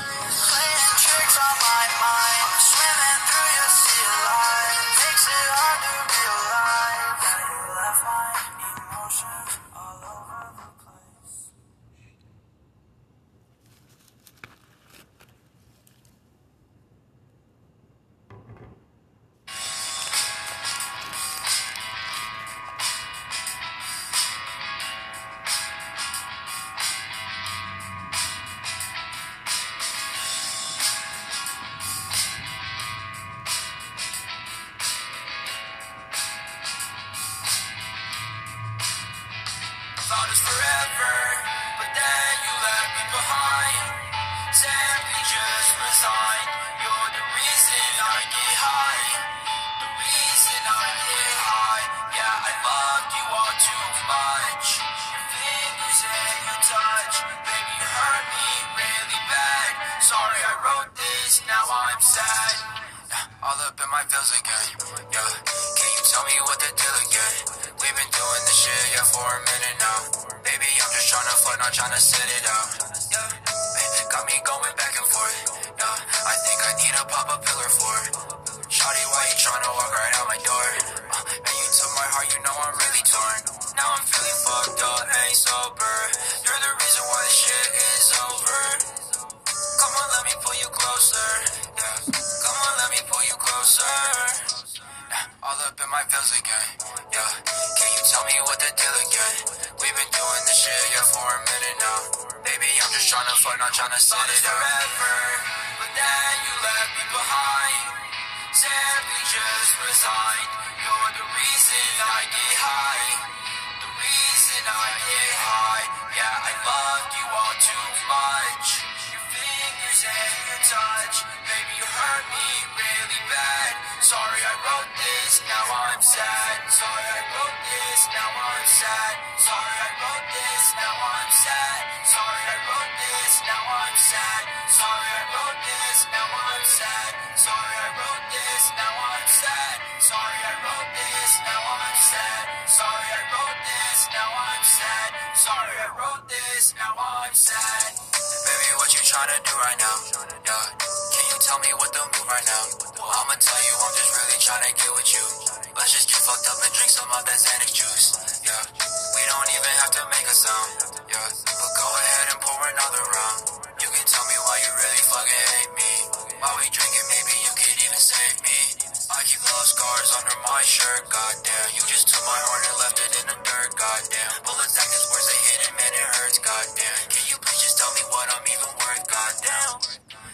I 169.05 169.21
keep 169.29 169.37
love 169.45 169.67
scars 169.69 170.09
under 170.17 170.33
my 170.41 170.61
shirt, 170.65 171.05
goddamn. 171.13 171.69
You 171.77 171.85
just 171.85 172.09
took 172.09 172.23
my 172.25 172.39
heart 172.49 172.63
and 172.65 172.77
left 172.81 172.97
it 172.97 173.11
in 173.21 173.25
the 173.29 173.37
dirt, 173.45 173.69
goddamn. 173.77 174.31
Bullets 174.41 174.73
act 174.73 174.89
as 174.89 175.05
words 175.13 175.27
they 175.29 175.37
hit 175.53 175.59
and 175.69 175.75
man, 175.77 175.93
it 175.93 176.07
hurts, 176.17 176.41
goddamn. 176.41 177.01
Can 177.13 177.23
you 177.29 177.37
please 177.37 177.61
just 177.61 177.77
tell 177.77 177.93
me 177.93 178.01
what 178.09 178.25
I'm 178.33 178.41
even 178.49 178.71
worth, 178.73 179.05
goddamn? 179.05 179.73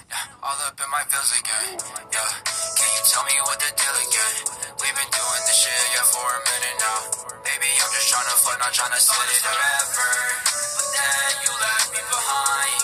Yeah, 0.07 0.47
all 0.47 0.55
up 0.63 0.79
in 0.79 0.87
my 0.95 1.03
feels 1.11 1.35
again, 1.35 1.75
yeah. 2.15 2.31
Can 2.79 2.87
you 2.87 3.03
tell 3.03 3.25
me 3.27 3.35
what 3.43 3.59
the 3.59 3.67
deal 3.75 3.97
again? 3.99 4.35
We've 4.79 4.95
been 4.95 5.11
doing 5.11 5.43
this 5.43 5.59
shit, 5.59 5.83
yeah, 5.91 6.07
for 6.07 6.23
a 6.23 6.39
minute 6.47 6.77
now. 6.79 6.99
Baby, 7.43 7.67
I'm 7.67 7.91
just 7.91 8.07
trying 8.07 8.29
to 8.31 8.37
fuck, 8.47 8.57
not 8.63 8.71
trying 8.71 8.95
to 8.95 9.01
sit 9.03 9.27
it 9.27 9.43
forever. 9.43 10.11
But 10.79 10.87
then 10.95 11.31
you 11.43 11.51
left 11.51 11.87
me 11.91 12.01
behind. 12.07 12.82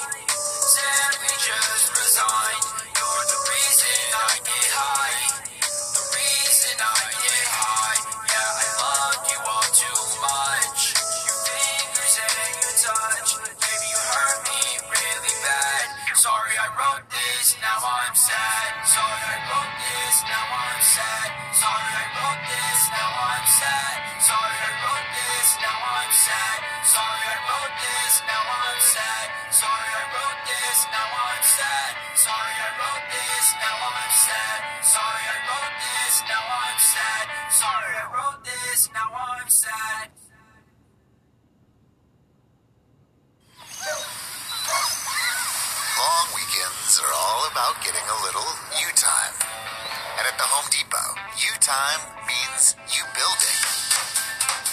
Home 50.49 50.65
Depot, 50.73 51.13
you 51.37 51.53
time 51.61 52.01
means 52.25 52.73
you 52.89 53.05
building, 53.13 53.59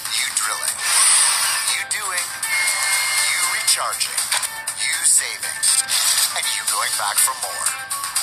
you 0.09 0.25
drilling, 0.33 0.77
you 1.77 1.81
doing, 1.93 2.27
you 3.29 3.41
recharging, 3.61 4.17
you 4.81 4.97
saving, 5.05 5.59
and 6.33 6.45
you 6.57 6.65
going 6.73 6.89
back 6.97 7.21
for 7.21 7.37
more. 7.45 7.69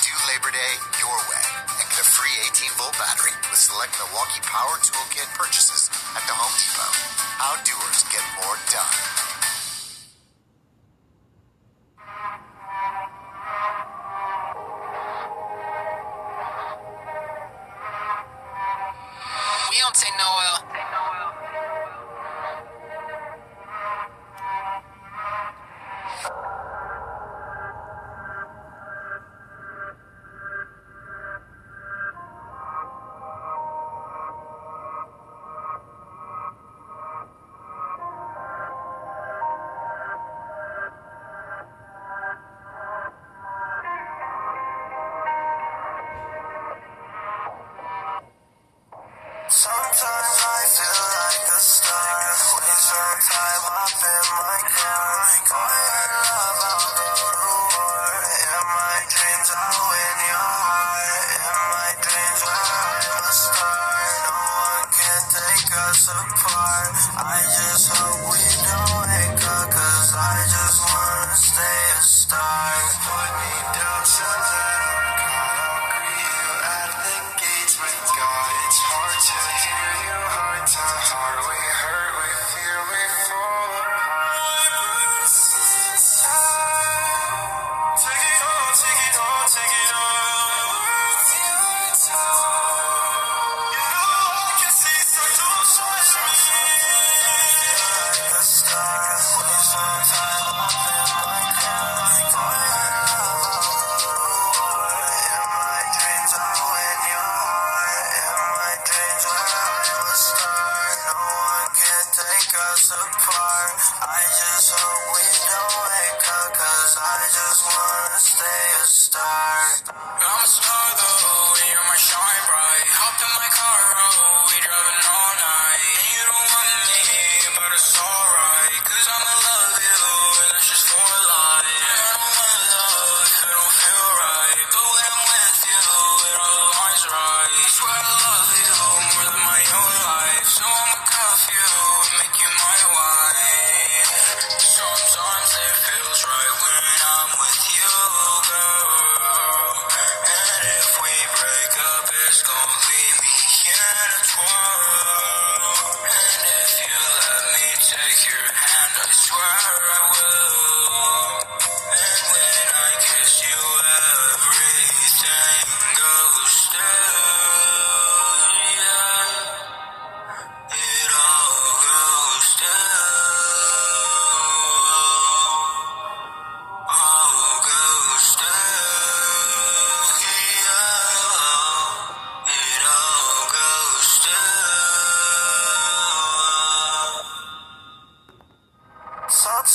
Do 0.02 0.10
Labor 0.34 0.50
Day 0.50 0.74
your 0.98 1.14
way 1.30 1.46
and 1.78 1.86
get 1.94 2.02
a 2.02 2.08
free 2.10 2.34
18 2.58 2.74
volt 2.74 2.98
battery 2.98 3.38
with 3.54 3.62
select 3.62 4.02
Milwaukee 4.02 4.42
Power 4.42 4.82
Toolkit 4.82 5.30
purchases 5.38 5.94
at 6.18 6.26
the 6.26 6.34
Home 6.34 6.58
Depot. 6.58 6.90
How 7.38 7.54
doers 7.62 8.02
get 8.10 8.26
more 8.42 8.58
done. 8.74 9.33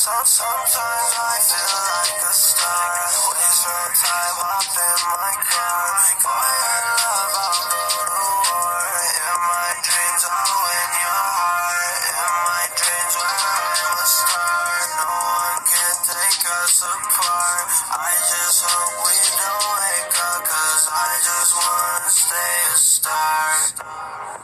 Sometimes 0.08 1.12
I 1.20 1.36
feel 1.44 1.76
like 1.84 2.16
a 2.24 2.32
star. 2.32 2.96
Waste 3.28 3.60
your 3.68 3.88
time 3.92 4.38
up 4.40 4.72
in 4.72 4.98
my 5.04 5.32
car. 5.52 5.84
For 6.24 6.32
your 6.32 6.80
love, 6.96 7.34
I'll 7.36 7.60
go 7.68 7.84
to 8.08 8.24
war. 8.40 8.88
In 9.04 9.36
my 9.36 9.68
dreams, 9.84 10.24
I'll 10.24 10.56
win 10.64 10.90
your 10.96 11.24
heart. 11.28 12.08
In 12.08 12.32
my 12.40 12.64
dreams, 12.72 13.14
where 13.20 13.36
I'm 13.36 14.00
a 14.00 14.06
star. 14.08 14.72
No 14.96 15.12
one 15.12 15.60
can 15.68 15.94
take 16.08 16.44
us 16.56 16.76
apart. 16.88 17.64
I 17.92 18.08
just 18.32 18.58
hope 18.64 18.96
we 19.04 19.16
don't 19.44 19.66
wake 19.76 20.16
up, 20.24 20.40
cause 20.40 20.84
I 20.88 21.08
just 21.20 21.52
wanna 21.52 22.08
stay 22.08 22.56
a 22.64 22.76
star. 22.80 24.37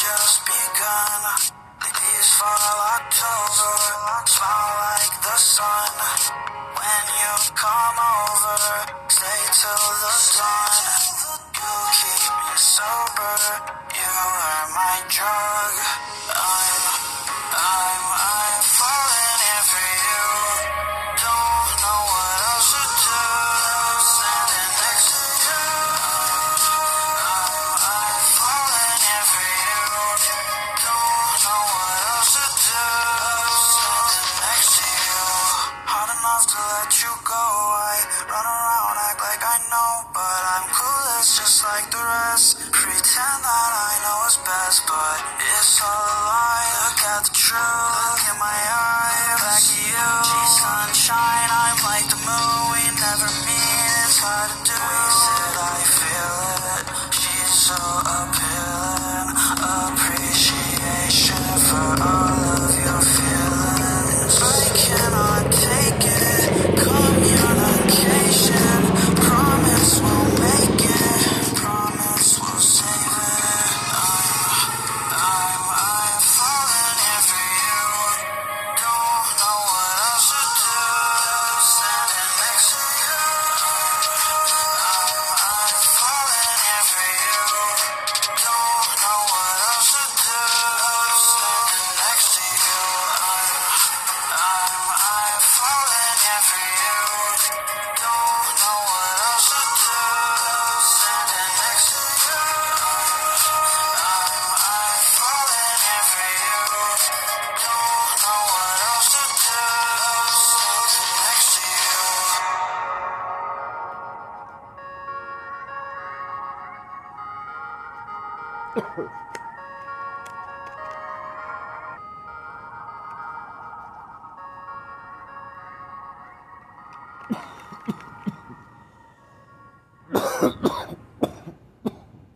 just 0.00 0.46
be 0.46 0.59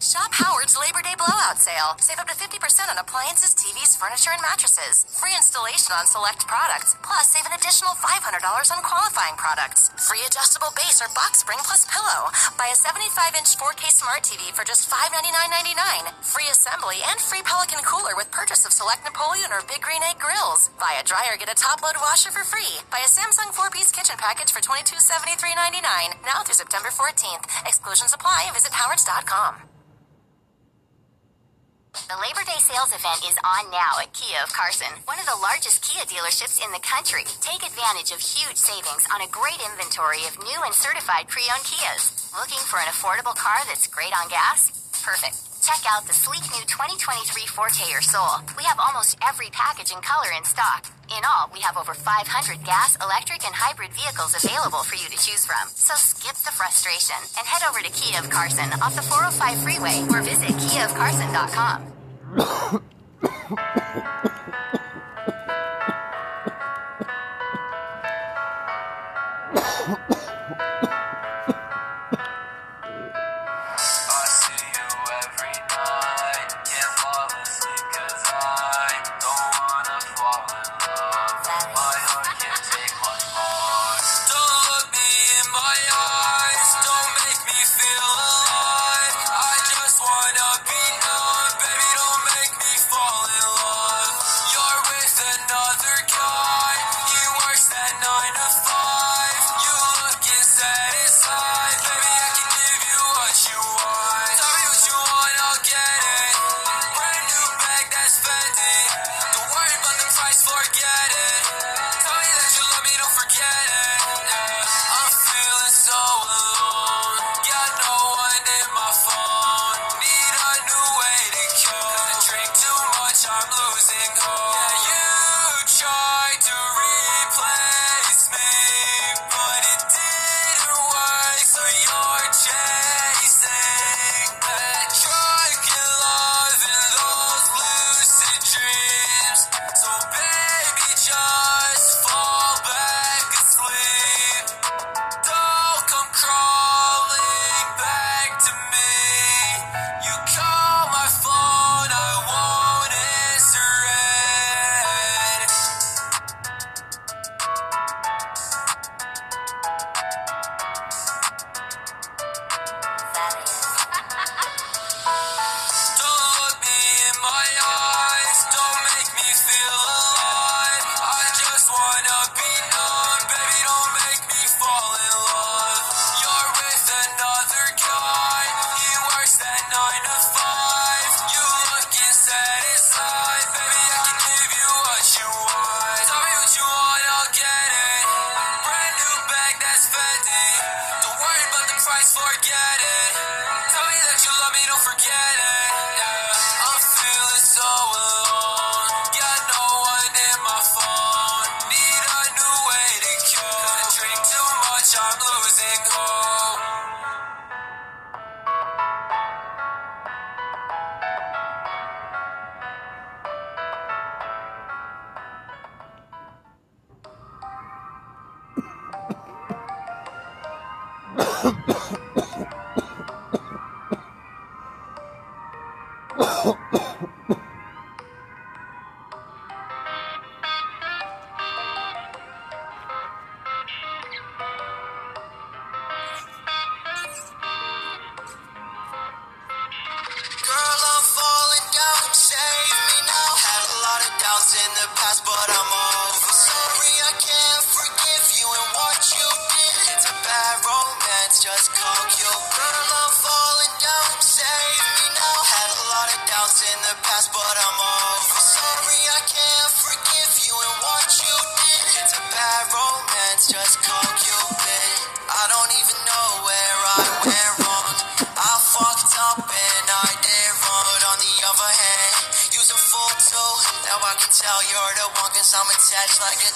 Shop 0.00 0.30
Labor 0.72 1.04
Day 1.04 1.12
blowout 1.12 1.60
sale. 1.60 1.92
Save 2.00 2.16
up 2.16 2.28
to 2.32 2.32
50% 2.32 2.56
on 2.88 2.96
appliances, 2.96 3.52
TVs, 3.52 4.00
furniture, 4.00 4.32
and 4.32 4.40
mattresses. 4.40 5.04
Free 5.12 5.36
installation 5.36 5.92
on 5.92 6.08
select 6.08 6.48
products. 6.48 6.96
Plus, 7.04 7.28
save 7.28 7.44
an 7.44 7.52
additional 7.52 7.92
$500 8.00 8.40
on 8.72 8.80
qualifying 8.80 9.36
products. 9.36 9.92
Free 10.00 10.24
adjustable 10.24 10.72
base 10.72 11.04
or 11.04 11.12
box 11.12 11.44
spring 11.44 11.60
plus 11.68 11.84
pillow. 11.92 12.32
Buy 12.56 12.72
a 12.72 12.80
75-inch 12.80 13.60
4K 13.60 13.92
smart 13.92 14.24
TV 14.24 14.56
for 14.56 14.64
just 14.64 14.88
$599.99. 14.88 16.16
Free 16.24 16.48
assembly 16.48 17.04
and 17.12 17.20
free 17.20 17.44
Pelican 17.44 17.84
cooler 17.84 18.16
with 18.16 18.32
purchase 18.32 18.64
of 18.64 18.72
select 18.72 19.04
Napoleon 19.04 19.52
or 19.52 19.68
Big 19.68 19.84
Green 19.84 20.00
Egg 20.00 20.16
grills. 20.16 20.72
Buy 20.80 20.96
a 20.96 21.04
dryer, 21.04 21.36
get 21.36 21.52
a 21.52 21.60
top-load 21.60 22.00
washer 22.00 22.32
for 22.32 22.40
free. 22.40 22.80
Buy 22.88 23.04
a 23.04 23.12
Samsung 23.12 23.52
4-piece 23.52 23.92
kitchen 23.92 24.16
package 24.16 24.48
for 24.48 24.64
$2273.99. 24.64 26.24
Now 26.24 26.40
through 26.40 26.56
September 26.56 26.88
14th. 26.88 27.44
Exclusions 27.68 28.16
apply. 28.16 28.48
Visit 28.56 28.72
howards.com. 28.72 29.73
The 31.94 32.18
Labor 32.18 32.42
Day 32.42 32.58
sales 32.58 32.90
event 32.90 33.22
is 33.22 33.38
on 33.46 33.70
now 33.70 34.02
at 34.02 34.10
Kia 34.10 34.42
of 34.42 34.50
Carson, 34.50 34.90
one 35.06 35.22
of 35.22 35.30
the 35.30 35.38
largest 35.38 35.78
Kia 35.78 36.02
dealerships 36.02 36.58
in 36.58 36.66
the 36.74 36.82
country. 36.82 37.22
Take 37.38 37.62
advantage 37.62 38.10
of 38.10 38.18
huge 38.18 38.58
savings 38.58 39.06
on 39.14 39.22
a 39.22 39.30
great 39.30 39.62
inventory 39.62 40.26
of 40.26 40.34
new 40.42 40.58
and 40.66 40.74
certified 40.74 41.30
pre-owned 41.30 41.62
Kias. 41.62 42.34
Looking 42.34 42.58
for 42.66 42.82
an 42.82 42.90
affordable 42.90 43.38
car 43.38 43.62
that's 43.70 43.86
great 43.86 44.10
on 44.10 44.26
gas? 44.28 44.74
Perfect. 45.06 45.38
Check 45.62 45.86
out 45.86 46.02
the 46.10 46.18
sleek 46.18 46.42
new 46.50 46.66
2023 46.66 47.46
Forte 47.46 47.86
or 47.94 48.02
Soul. 48.02 48.42
We 48.58 48.66
have 48.66 48.82
almost 48.82 49.16
every 49.22 49.54
package 49.54 49.94
and 49.94 50.02
color 50.02 50.34
in 50.36 50.42
stock. 50.42 50.93
In 51.10 51.22
all, 51.24 51.50
we 51.52 51.60
have 51.60 51.76
over 51.76 51.92
500 51.92 52.64
gas, 52.64 52.96
electric, 53.02 53.44
and 53.44 53.54
hybrid 53.54 53.92
vehicles 53.92 54.34
available 54.34 54.80
for 54.80 54.96
you 54.96 55.04
to 55.04 55.18
choose 55.20 55.44
from. 55.44 55.68
So 55.74 55.92
skip 55.96 56.36
the 56.44 56.52
frustration 56.52 57.16
and 57.36 57.46
head 57.46 57.68
over 57.68 57.80
to 57.80 57.90
Kia 57.90 58.20
of 58.20 58.30
Carson 58.30 58.72
off 58.80 58.96
the 58.96 59.02
405 59.02 59.62
freeway 59.62 60.06
or 60.08 60.22
visit 60.22 60.56
kiaofcarson.com. 60.56 61.92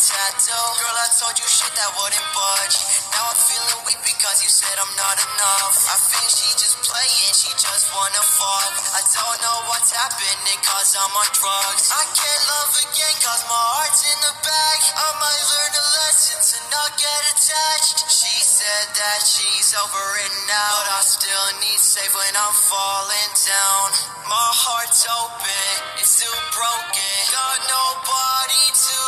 tattoo. 0.09 0.65
Girl, 0.81 0.97
I 0.97 1.09
told 1.21 1.37
you 1.37 1.45
shit 1.45 1.69
that 1.77 1.91
wouldn't 1.93 2.29
budge. 2.33 2.77
Now 3.13 3.29
I'm 3.29 3.37
feeling 3.37 3.81
weak 3.85 4.01
because 4.09 4.41
you 4.41 4.49
said 4.49 4.73
I'm 4.81 4.95
not 4.97 5.17
enough. 5.21 5.77
I 5.85 5.97
think 6.01 6.27
she 6.33 6.49
just 6.57 6.81
playing, 6.81 7.33
she 7.37 7.53
just 7.53 7.93
wanna 7.93 8.25
fuck. 8.25 8.73
I 8.97 9.05
don't 9.05 9.39
know 9.45 9.59
what's 9.69 9.93
happening 9.93 10.59
cause 10.65 10.97
I'm 10.97 11.13
on 11.13 11.29
drugs. 11.37 11.93
I 11.93 12.05
can't 12.17 12.45
love 12.49 12.73
again 12.89 13.17
cause 13.21 13.43
my 13.53 13.65
heart's 13.77 14.01
in 14.09 14.19
the 14.25 14.35
bag. 14.41 14.79
I 14.97 15.09
might 15.21 15.45
learn 15.53 15.73
a 15.77 15.85
lesson 16.01 16.39
to 16.41 16.57
not 16.73 16.91
get 16.97 17.21
attached. 17.37 18.09
She 18.09 18.33
said 18.41 18.87
that 18.97 19.21
she's 19.29 19.77
over 19.77 20.05
it 20.25 20.33
now, 20.49 20.73
but 20.89 20.89
I 20.97 21.03
still 21.05 21.49
need 21.61 21.81
safe 21.81 22.17
when 22.17 22.33
I'm 22.33 22.57
falling 22.57 23.33
down. 23.45 23.87
My 24.25 24.49
heart's 24.57 25.05
open, 25.05 25.69
it's 26.01 26.17
still 26.17 26.41
broken. 26.57 27.17
Got 27.29 27.61
nobody 27.69 28.65
to 28.73 29.08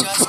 Just 0.00 0.27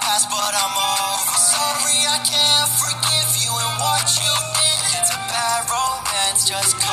past, 0.00 0.28
but 0.30 0.52
I'm 0.52 0.76
over. 0.76 1.38
Sorry, 1.38 1.98
I 2.08 2.18
can't 2.24 2.70
forgive 2.80 3.30
you 3.42 3.52
and 3.52 3.74
what 3.80 4.06
you 4.16 4.32
did. 4.56 4.80
It's 5.00 5.12
a 5.12 5.20
bad 5.28 5.68
romance, 5.70 6.48
just. 6.48 6.85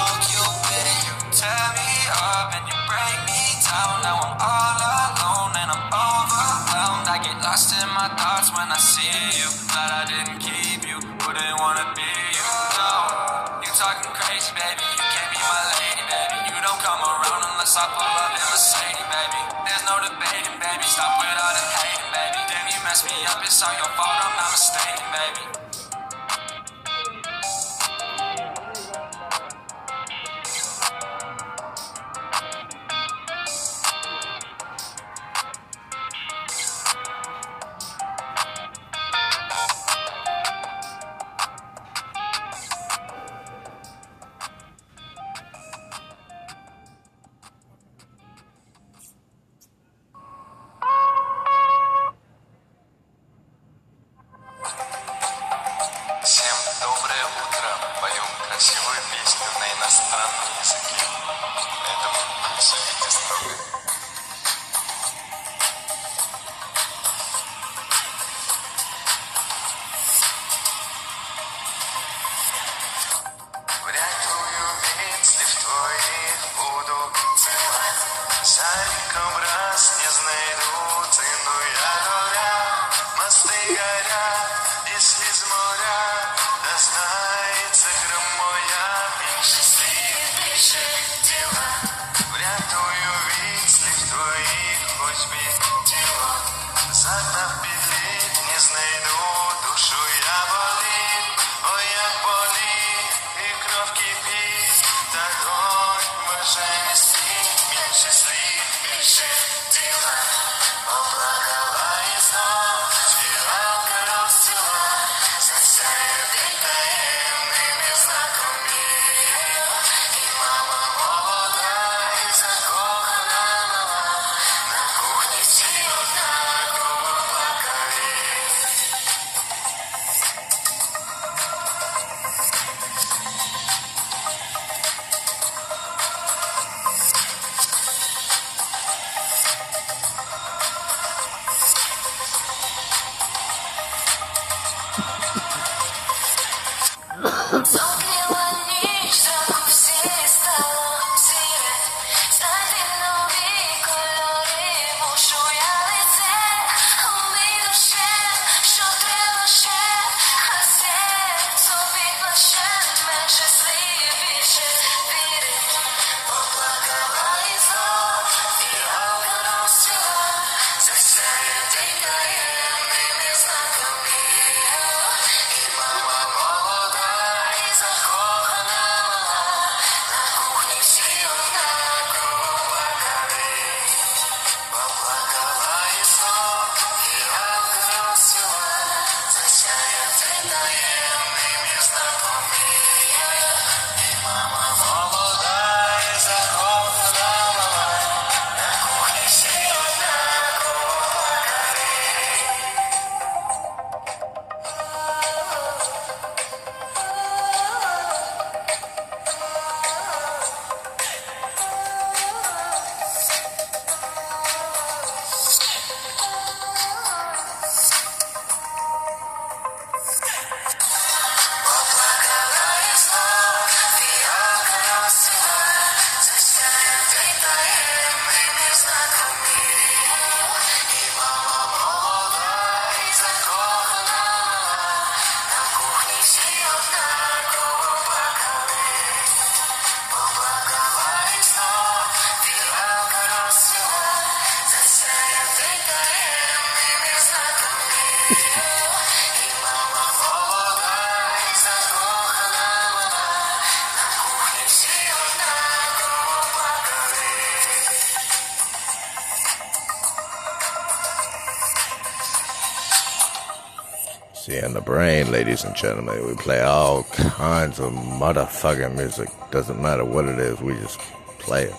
Brain, 264.86 265.32
ladies 265.32 265.64
and 265.64 265.76
gentlemen, 265.76 266.28
we 266.28 266.36
play 266.36 266.62
all 266.62 267.04
kinds 267.04 267.80
of 267.80 267.92
motherfucking 267.94 268.96
music. 268.96 269.30
Doesn't 269.52 269.82
matter 269.82 270.06
what 270.06 270.26
it 270.26 270.40
is, 270.40 270.60
we 270.62 270.74
just 270.76 271.00
play 271.40 271.64
it. 271.64 271.76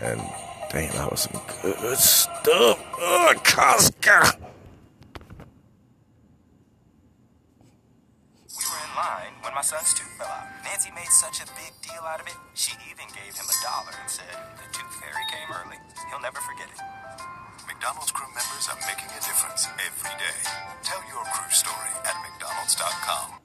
And 0.00 0.20
damn, 0.70 0.92
that 0.92 1.10
was 1.10 1.22
some 1.22 1.40
good 1.62 1.98
stuff. 1.98 2.78
Oh, 2.98 3.34
Casca. 3.44 4.38
We 8.48 8.64
were 8.64 8.82
in 8.84 8.96
line 8.96 9.32
when 9.42 9.54
my 9.54 9.62
son's 9.62 9.94
tooth 9.94 10.12
fell 10.18 10.26
out. 10.26 10.46
Nancy 10.64 10.90
made 10.94 11.08
such 11.08 11.40
a 11.40 11.46
big 11.54 11.72
deal 11.82 12.02
out 12.06 12.20
of 12.20 12.26
it, 12.26 12.36
she 12.54 12.72
even 12.90 13.06
gave 13.08 13.34
him 13.34 13.46
a 13.46 13.58
dollar 13.64 13.96
and 14.00 14.10
said, 14.10 14.26
The 14.56 14.76
tooth 14.76 14.94
fairy 15.00 15.24
came 15.30 15.48
early. 15.54 15.78
He'll 16.10 16.20
never 16.20 16.40
forget 16.40 16.68
it. 16.68 16.80
McDonald's 17.66 18.10
crew 18.12 18.26
members 18.34 18.68
are 18.68 18.78
making 18.86 19.10
a 19.10 19.20
difference 19.22 19.68
every 19.78 20.14
day. 20.18 20.40
Tell 20.82 21.02
your 21.08 21.24
crew 21.24 21.50
story 21.50 21.94
at 22.04 22.16
McDonald's.com. 22.22 23.40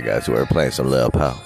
guys, 0.00 0.28
we're 0.28 0.46
playing 0.46 0.72
some 0.72 0.90
Lil 0.90 1.10
Pal. 1.10 1.40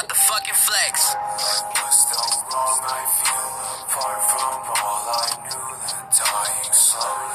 about 0.00 0.08
the 0.08 0.14
fucking 0.14 0.54
flex. 0.54 1.14
Apart 3.84 4.22
from 4.30 4.54
all 4.82 5.04
I 5.12 5.28
knew, 5.44 5.76
that 5.76 6.08
dying 6.16 6.72
slowly. 6.72 7.29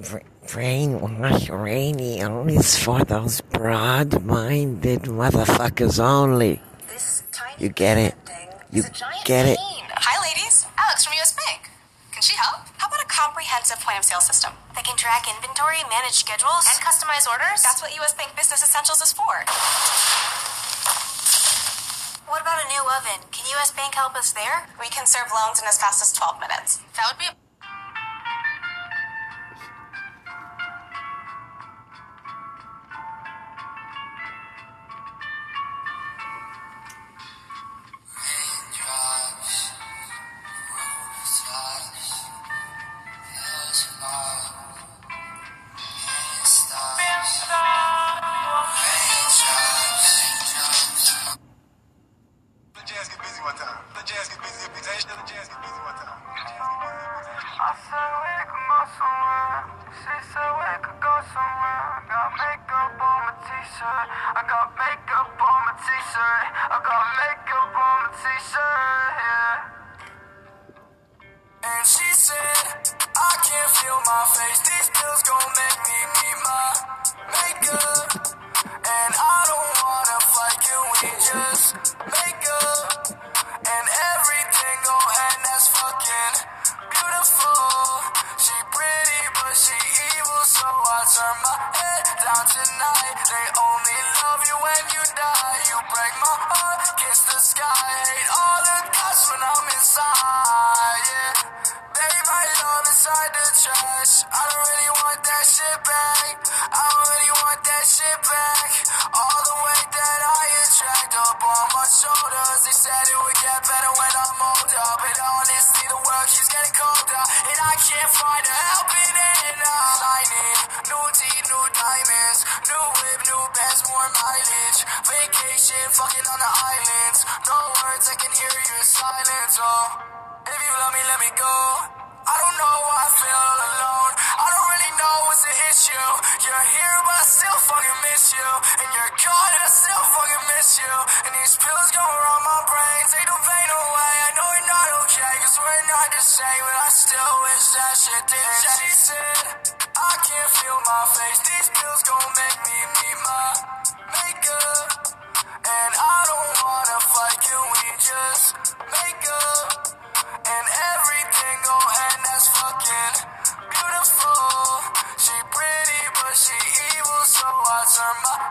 brainwash 0.00 1.50
rainy, 1.50 2.22
only 2.22 2.58
for 2.58 3.04
those 3.04 3.40
broad 3.40 4.24
minded 4.24 5.02
motherfuckers 5.02 6.00
only. 6.00 6.60
you 7.58 7.68
get 7.68 7.98
it? 7.98 8.14
You 8.70 8.82
get 9.24 9.46
it? 9.46 9.58
Pain. 9.58 9.84
Hi, 9.92 10.16
ladies. 10.24 10.66
Alex 10.78 11.04
from 11.04 11.14
US 11.20 11.36
Bank. 11.36 11.68
Can 12.12 12.22
she 12.22 12.34
help? 12.36 12.64
How 12.78 12.88
about 12.88 13.04
a 13.04 13.08
comprehensive 13.08 13.80
point 13.80 13.98
of 13.98 14.04
sale 14.04 14.24
system 14.24 14.52
that 14.74 14.84
can 14.84 14.96
track 14.96 15.28
inventory, 15.28 15.84
manage 15.92 16.16
schedules, 16.16 16.64
and 16.72 16.80
customize 16.80 17.28
orders? 17.28 17.60
That's 17.62 17.82
what 17.82 17.92
US 18.00 18.14
Bank 18.14 18.32
Business 18.36 18.64
Essentials 18.64 19.00
is 19.04 19.12
for. 19.12 19.44
What 22.32 22.40
about 22.40 22.64
a 22.64 22.68
new 22.72 22.80
oven? 22.96 23.20
Can 23.28 23.44
US 23.60 23.70
Bank 23.76 23.94
help 23.94 24.16
us 24.16 24.32
there? 24.32 24.72
We 24.80 24.88
can 24.88 25.04
serve 25.04 25.28
loans 25.36 25.60
in 25.60 25.68
as 25.68 25.76
fast 25.76 26.00
as 26.00 26.12
12 26.16 26.40
minutes. 26.40 26.80
That 26.96 27.12
would 27.12 27.20
be 27.20 27.28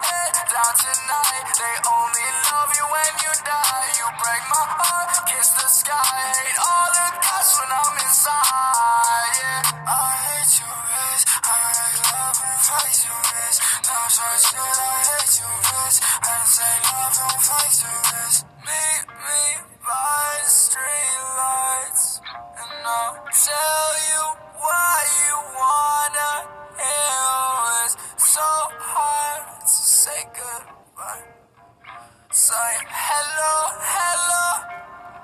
head 0.02 0.34
down 0.50 0.74
tonight. 0.78 1.48
They 1.58 1.76
only 1.86 2.28
love 2.50 2.70
you 2.78 2.86
when 2.90 3.12
you 3.24 3.34
die. 3.46 3.88
You 4.00 4.08
break 4.18 4.44
my 4.50 4.66
heart, 4.82 5.12
kiss 5.30 5.50
the 5.58 5.68
sky. 5.70 6.18
hate 6.42 6.60
all 6.60 6.90
the 6.94 7.08
costs 7.22 7.56
when 7.60 7.70
I'm 7.72 7.96
inside. 8.02 9.34
Yeah. 9.42 9.62
I 9.88 10.10
hate 10.26 10.54
your 10.62 10.78
bitch. 10.90 11.24
I 11.46 11.58
hate 11.72 12.00
love 12.14 12.38
and 12.42 12.60
face 12.68 13.02
your 13.06 13.22
bitch. 13.32 13.58
Now 13.88 14.06
try 14.10 14.34
shit, 14.42 14.78
I 14.82 14.96
hate 15.10 15.36
your 15.42 15.58
bitch. 15.70 15.98
And 16.02 16.44
say 16.50 16.74
love, 16.90 17.14
don't 17.18 17.42
face 17.42 17.78
your 17.86 18.00
bitch. 18.10 18.38
Meet 18.66 19.04
me 19.26 19.44
by 19.86 20.30
street 20.46 21.22
lights. 21.38 22.22
And 22.62 22.86
I'll 22.86 23.18
tell 23.30 23.90
you 24.10 24.24
why 24.62 24.96
you 25.26 25.36
wanna. 25.58 26.61
say 30.02 30.26
goodbye. 30.34 31.30
Say 32.34 32.74
hello, 32.90 33.54
hello, 33.86 34.46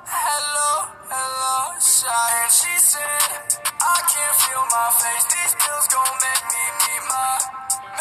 hello, 0.05 0.69
hello, 1.09 1.57
shy. 1.81 2.29
And 2.45 2.51
she 2.53 2.73
said, 2.77 3.57
I 3.73 3.97
can't 4.05 4.37
feel 4.37 4.65
my 4.69 4.87
face. 5.01 5.25
These 5.33 5.53
pills 5.57 5.87
gon' 5.89 6.15
make 6.21 6.45
me 6.53 6.65
need 6.77 7.03
my 7.09 7.33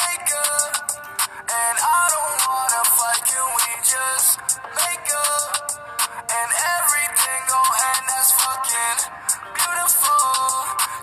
makeup. 0.04 1.00
And 1.48 1.76
I 1.80 2.02
don't 2.12 2.38
wanna 2.44 2.82
fight, 2.92 3.24
can 3.24 3.46
we 3.56 3.68
just 3.80 4.36
make 4.76 5.08
up? 5.16 5.80
And 6.28 6.50
everything 6.76 7.40
gon' 7.48 7.72
end, 7.88 8.04
that's 8.04 8.36
fucking 8.36 8.98
beautiful. 9.56 10.28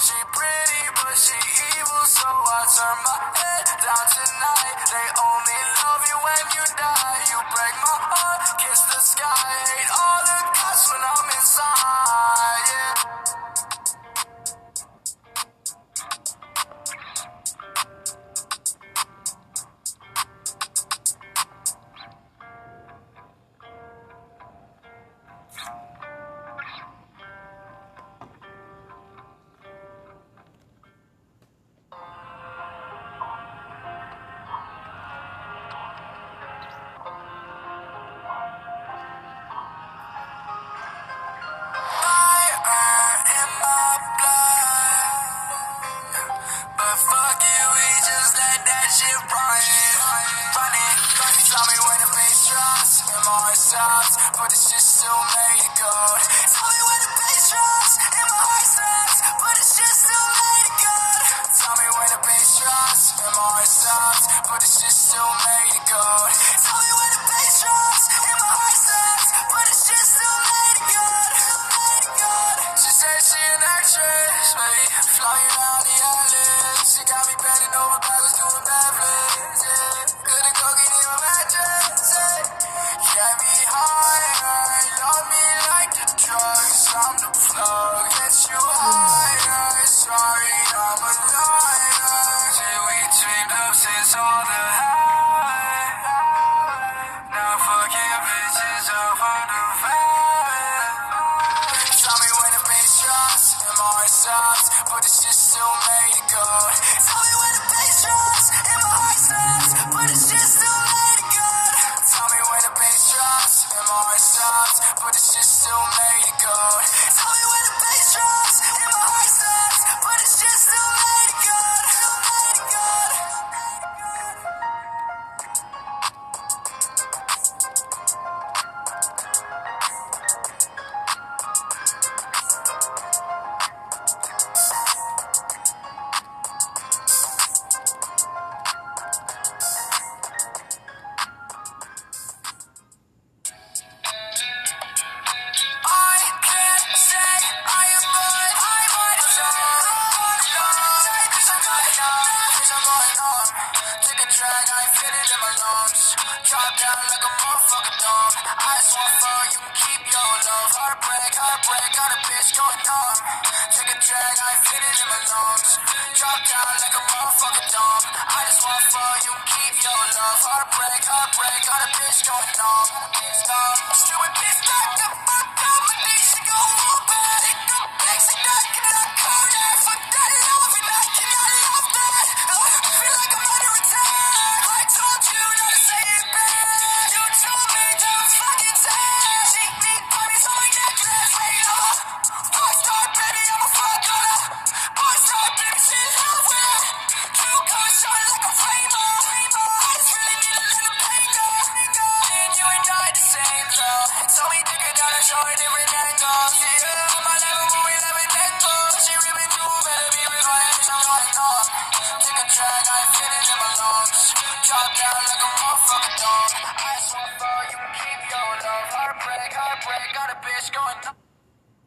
She 0.06 0.18
pretty, 0.38 0.84
but 1.02 1.18
she 1.18 1.34
evil 1.66 1.83
so 2.06 2.28
I 2.28 2.62
turn 2.68 3.00
my 3.08 3.18
head 3.32 3.68
down 3.80 4.06
tonight. 4.12 4.80
They 4.92 5.08
only 5.24 5.60
love 5.80 6.04
you 6.04 6.18
when 6.20 6.44
you 6.52 6.66
die. 6.76 7.20
You 7.32 7.40
break 7.48 7.76
my 7.80 7.98
heart, 8.12 8.44
kiss 8.60 8.82
the 8.92 9.00
sky. 9.00 9.43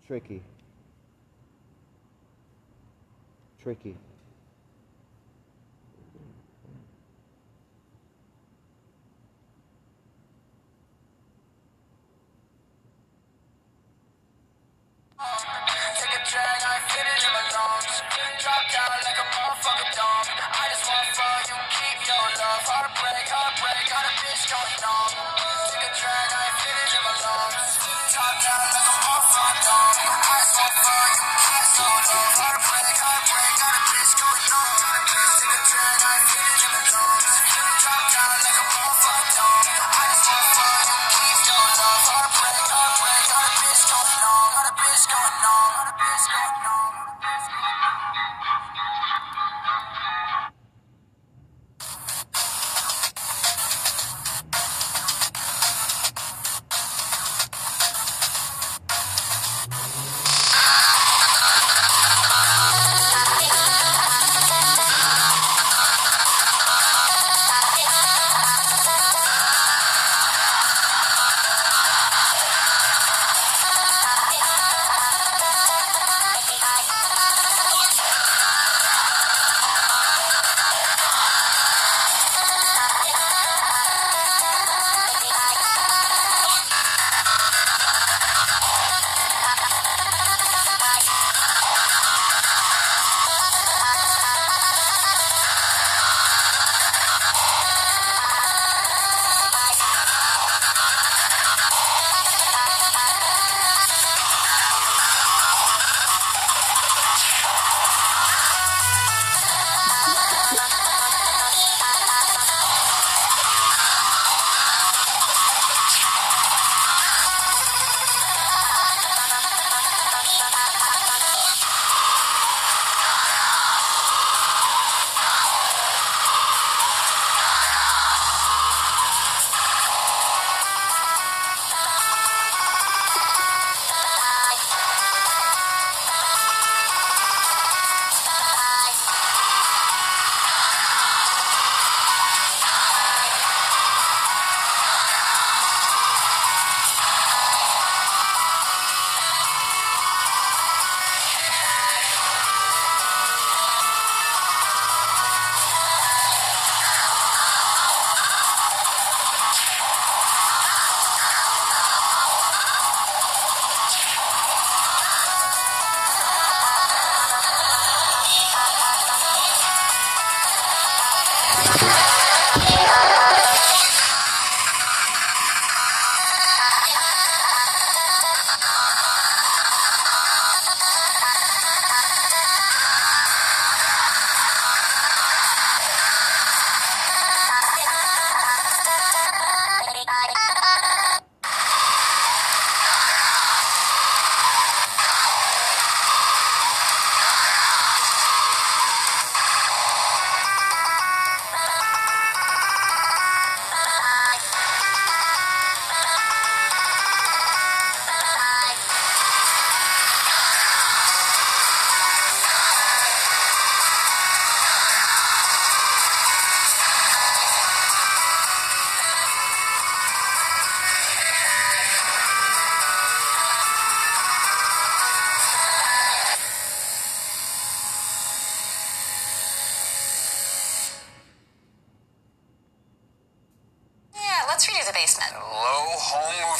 Tricky. 0.06 0.40
Tricky. 3.60 3.96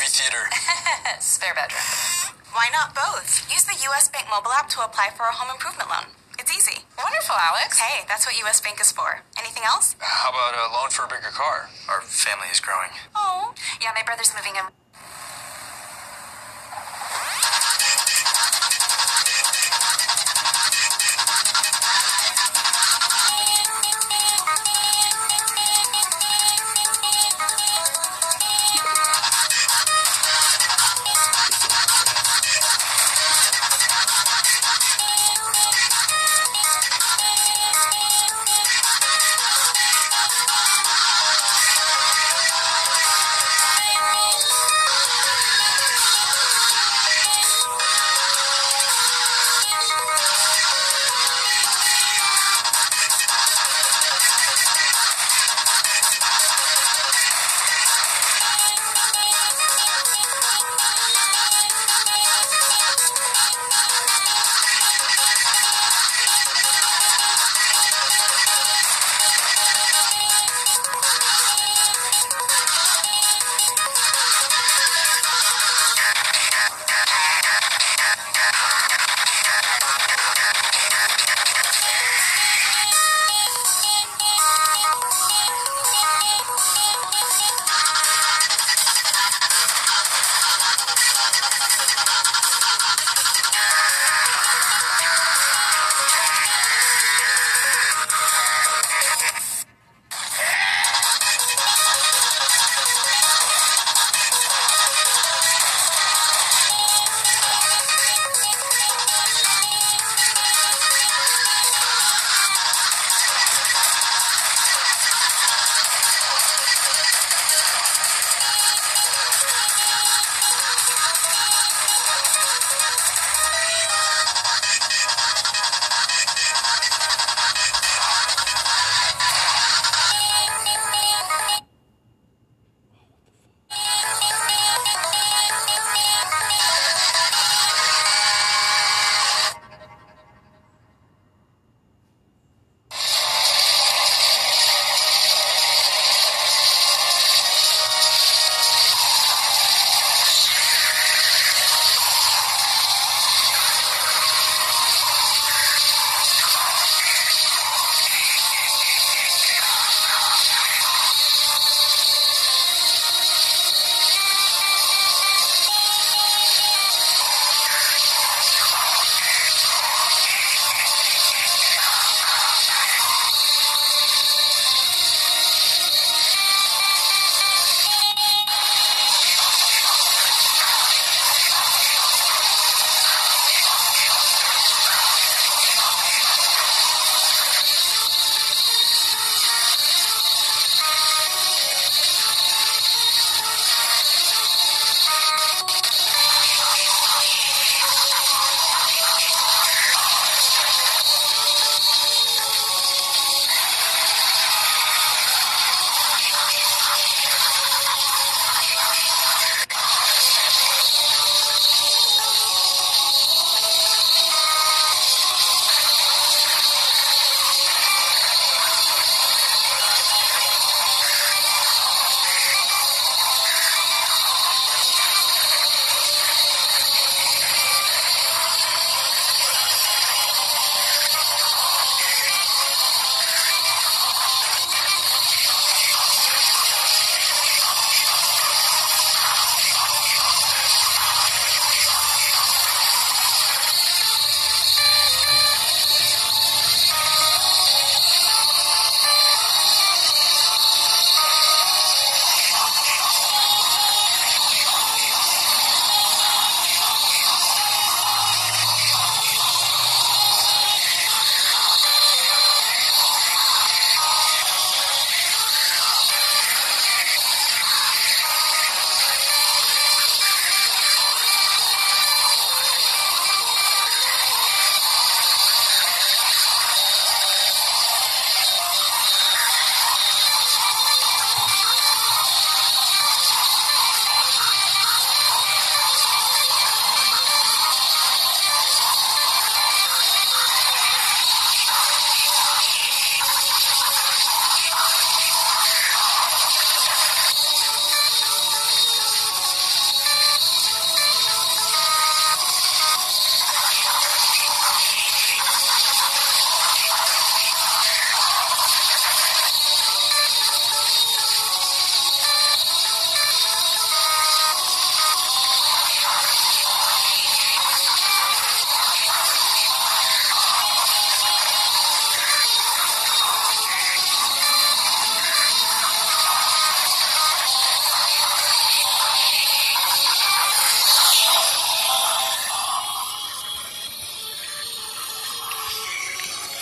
spare 1.21 1.55
bedroom. 1.55 1.83
Why 2.55 2.71
not 2.71 2.95
both? 2.95 3.43
Use 3.51 3.65
the 3.67 3.75
US 3.91 4.09
Bank 4.09 4.27
mobile 4.31 4.53
app 4.55 4.69
to 4.71 4.85
apply 4.85 5.11
for 5.11 5.27
a 5.27 5.35
home 5.35 5.51
improvement 5.51 5.91
loan. 5.91 6.15
It's 6.39 6.55
easy. 6.55 6.85
Wonderful, 6.97 7.35
Alex. 7.35 7.81
Hey, 7.81 8.05
that's 8.07 8.25
what 8.25 8.39
US 8.47 8.61
Bank 8.61 8.81
is 8.81 8.93
for. 8.93 9.23
Anything 9.37 9.65
else? 9.67 9.97
How 9.99 10.31
about 10.31 10.55
a 10.55 10.71
loan 10.73 10.91
for 10.91 11.05
a 11.05 11.09
bigger 11.09 11.35
car? 11.35 11.71
Our 11.89 12.01
family 12.03 12.47
is 12.53 12.61
growing. 12.61 12.95
Oh, 13.17 13.53
yeah, 13.83 13.91
my 13.95 14.03
brother's 14.07 14.31
moving 14.37 14.55
in. 14.55 14.71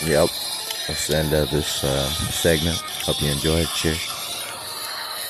Yep. 0.06 0.28
That's 0.86 1.06
the 1.06 1.16
end 1.16 1.32
of 1.32 1.50
this 1.50 1.82
uh, 1.82 2.08
segment. 2.30 2.76
Hope 3.06 3.22
you 3.22 3.30
enjoyed. 3.30 3.66
Cheers. 3.68 4.23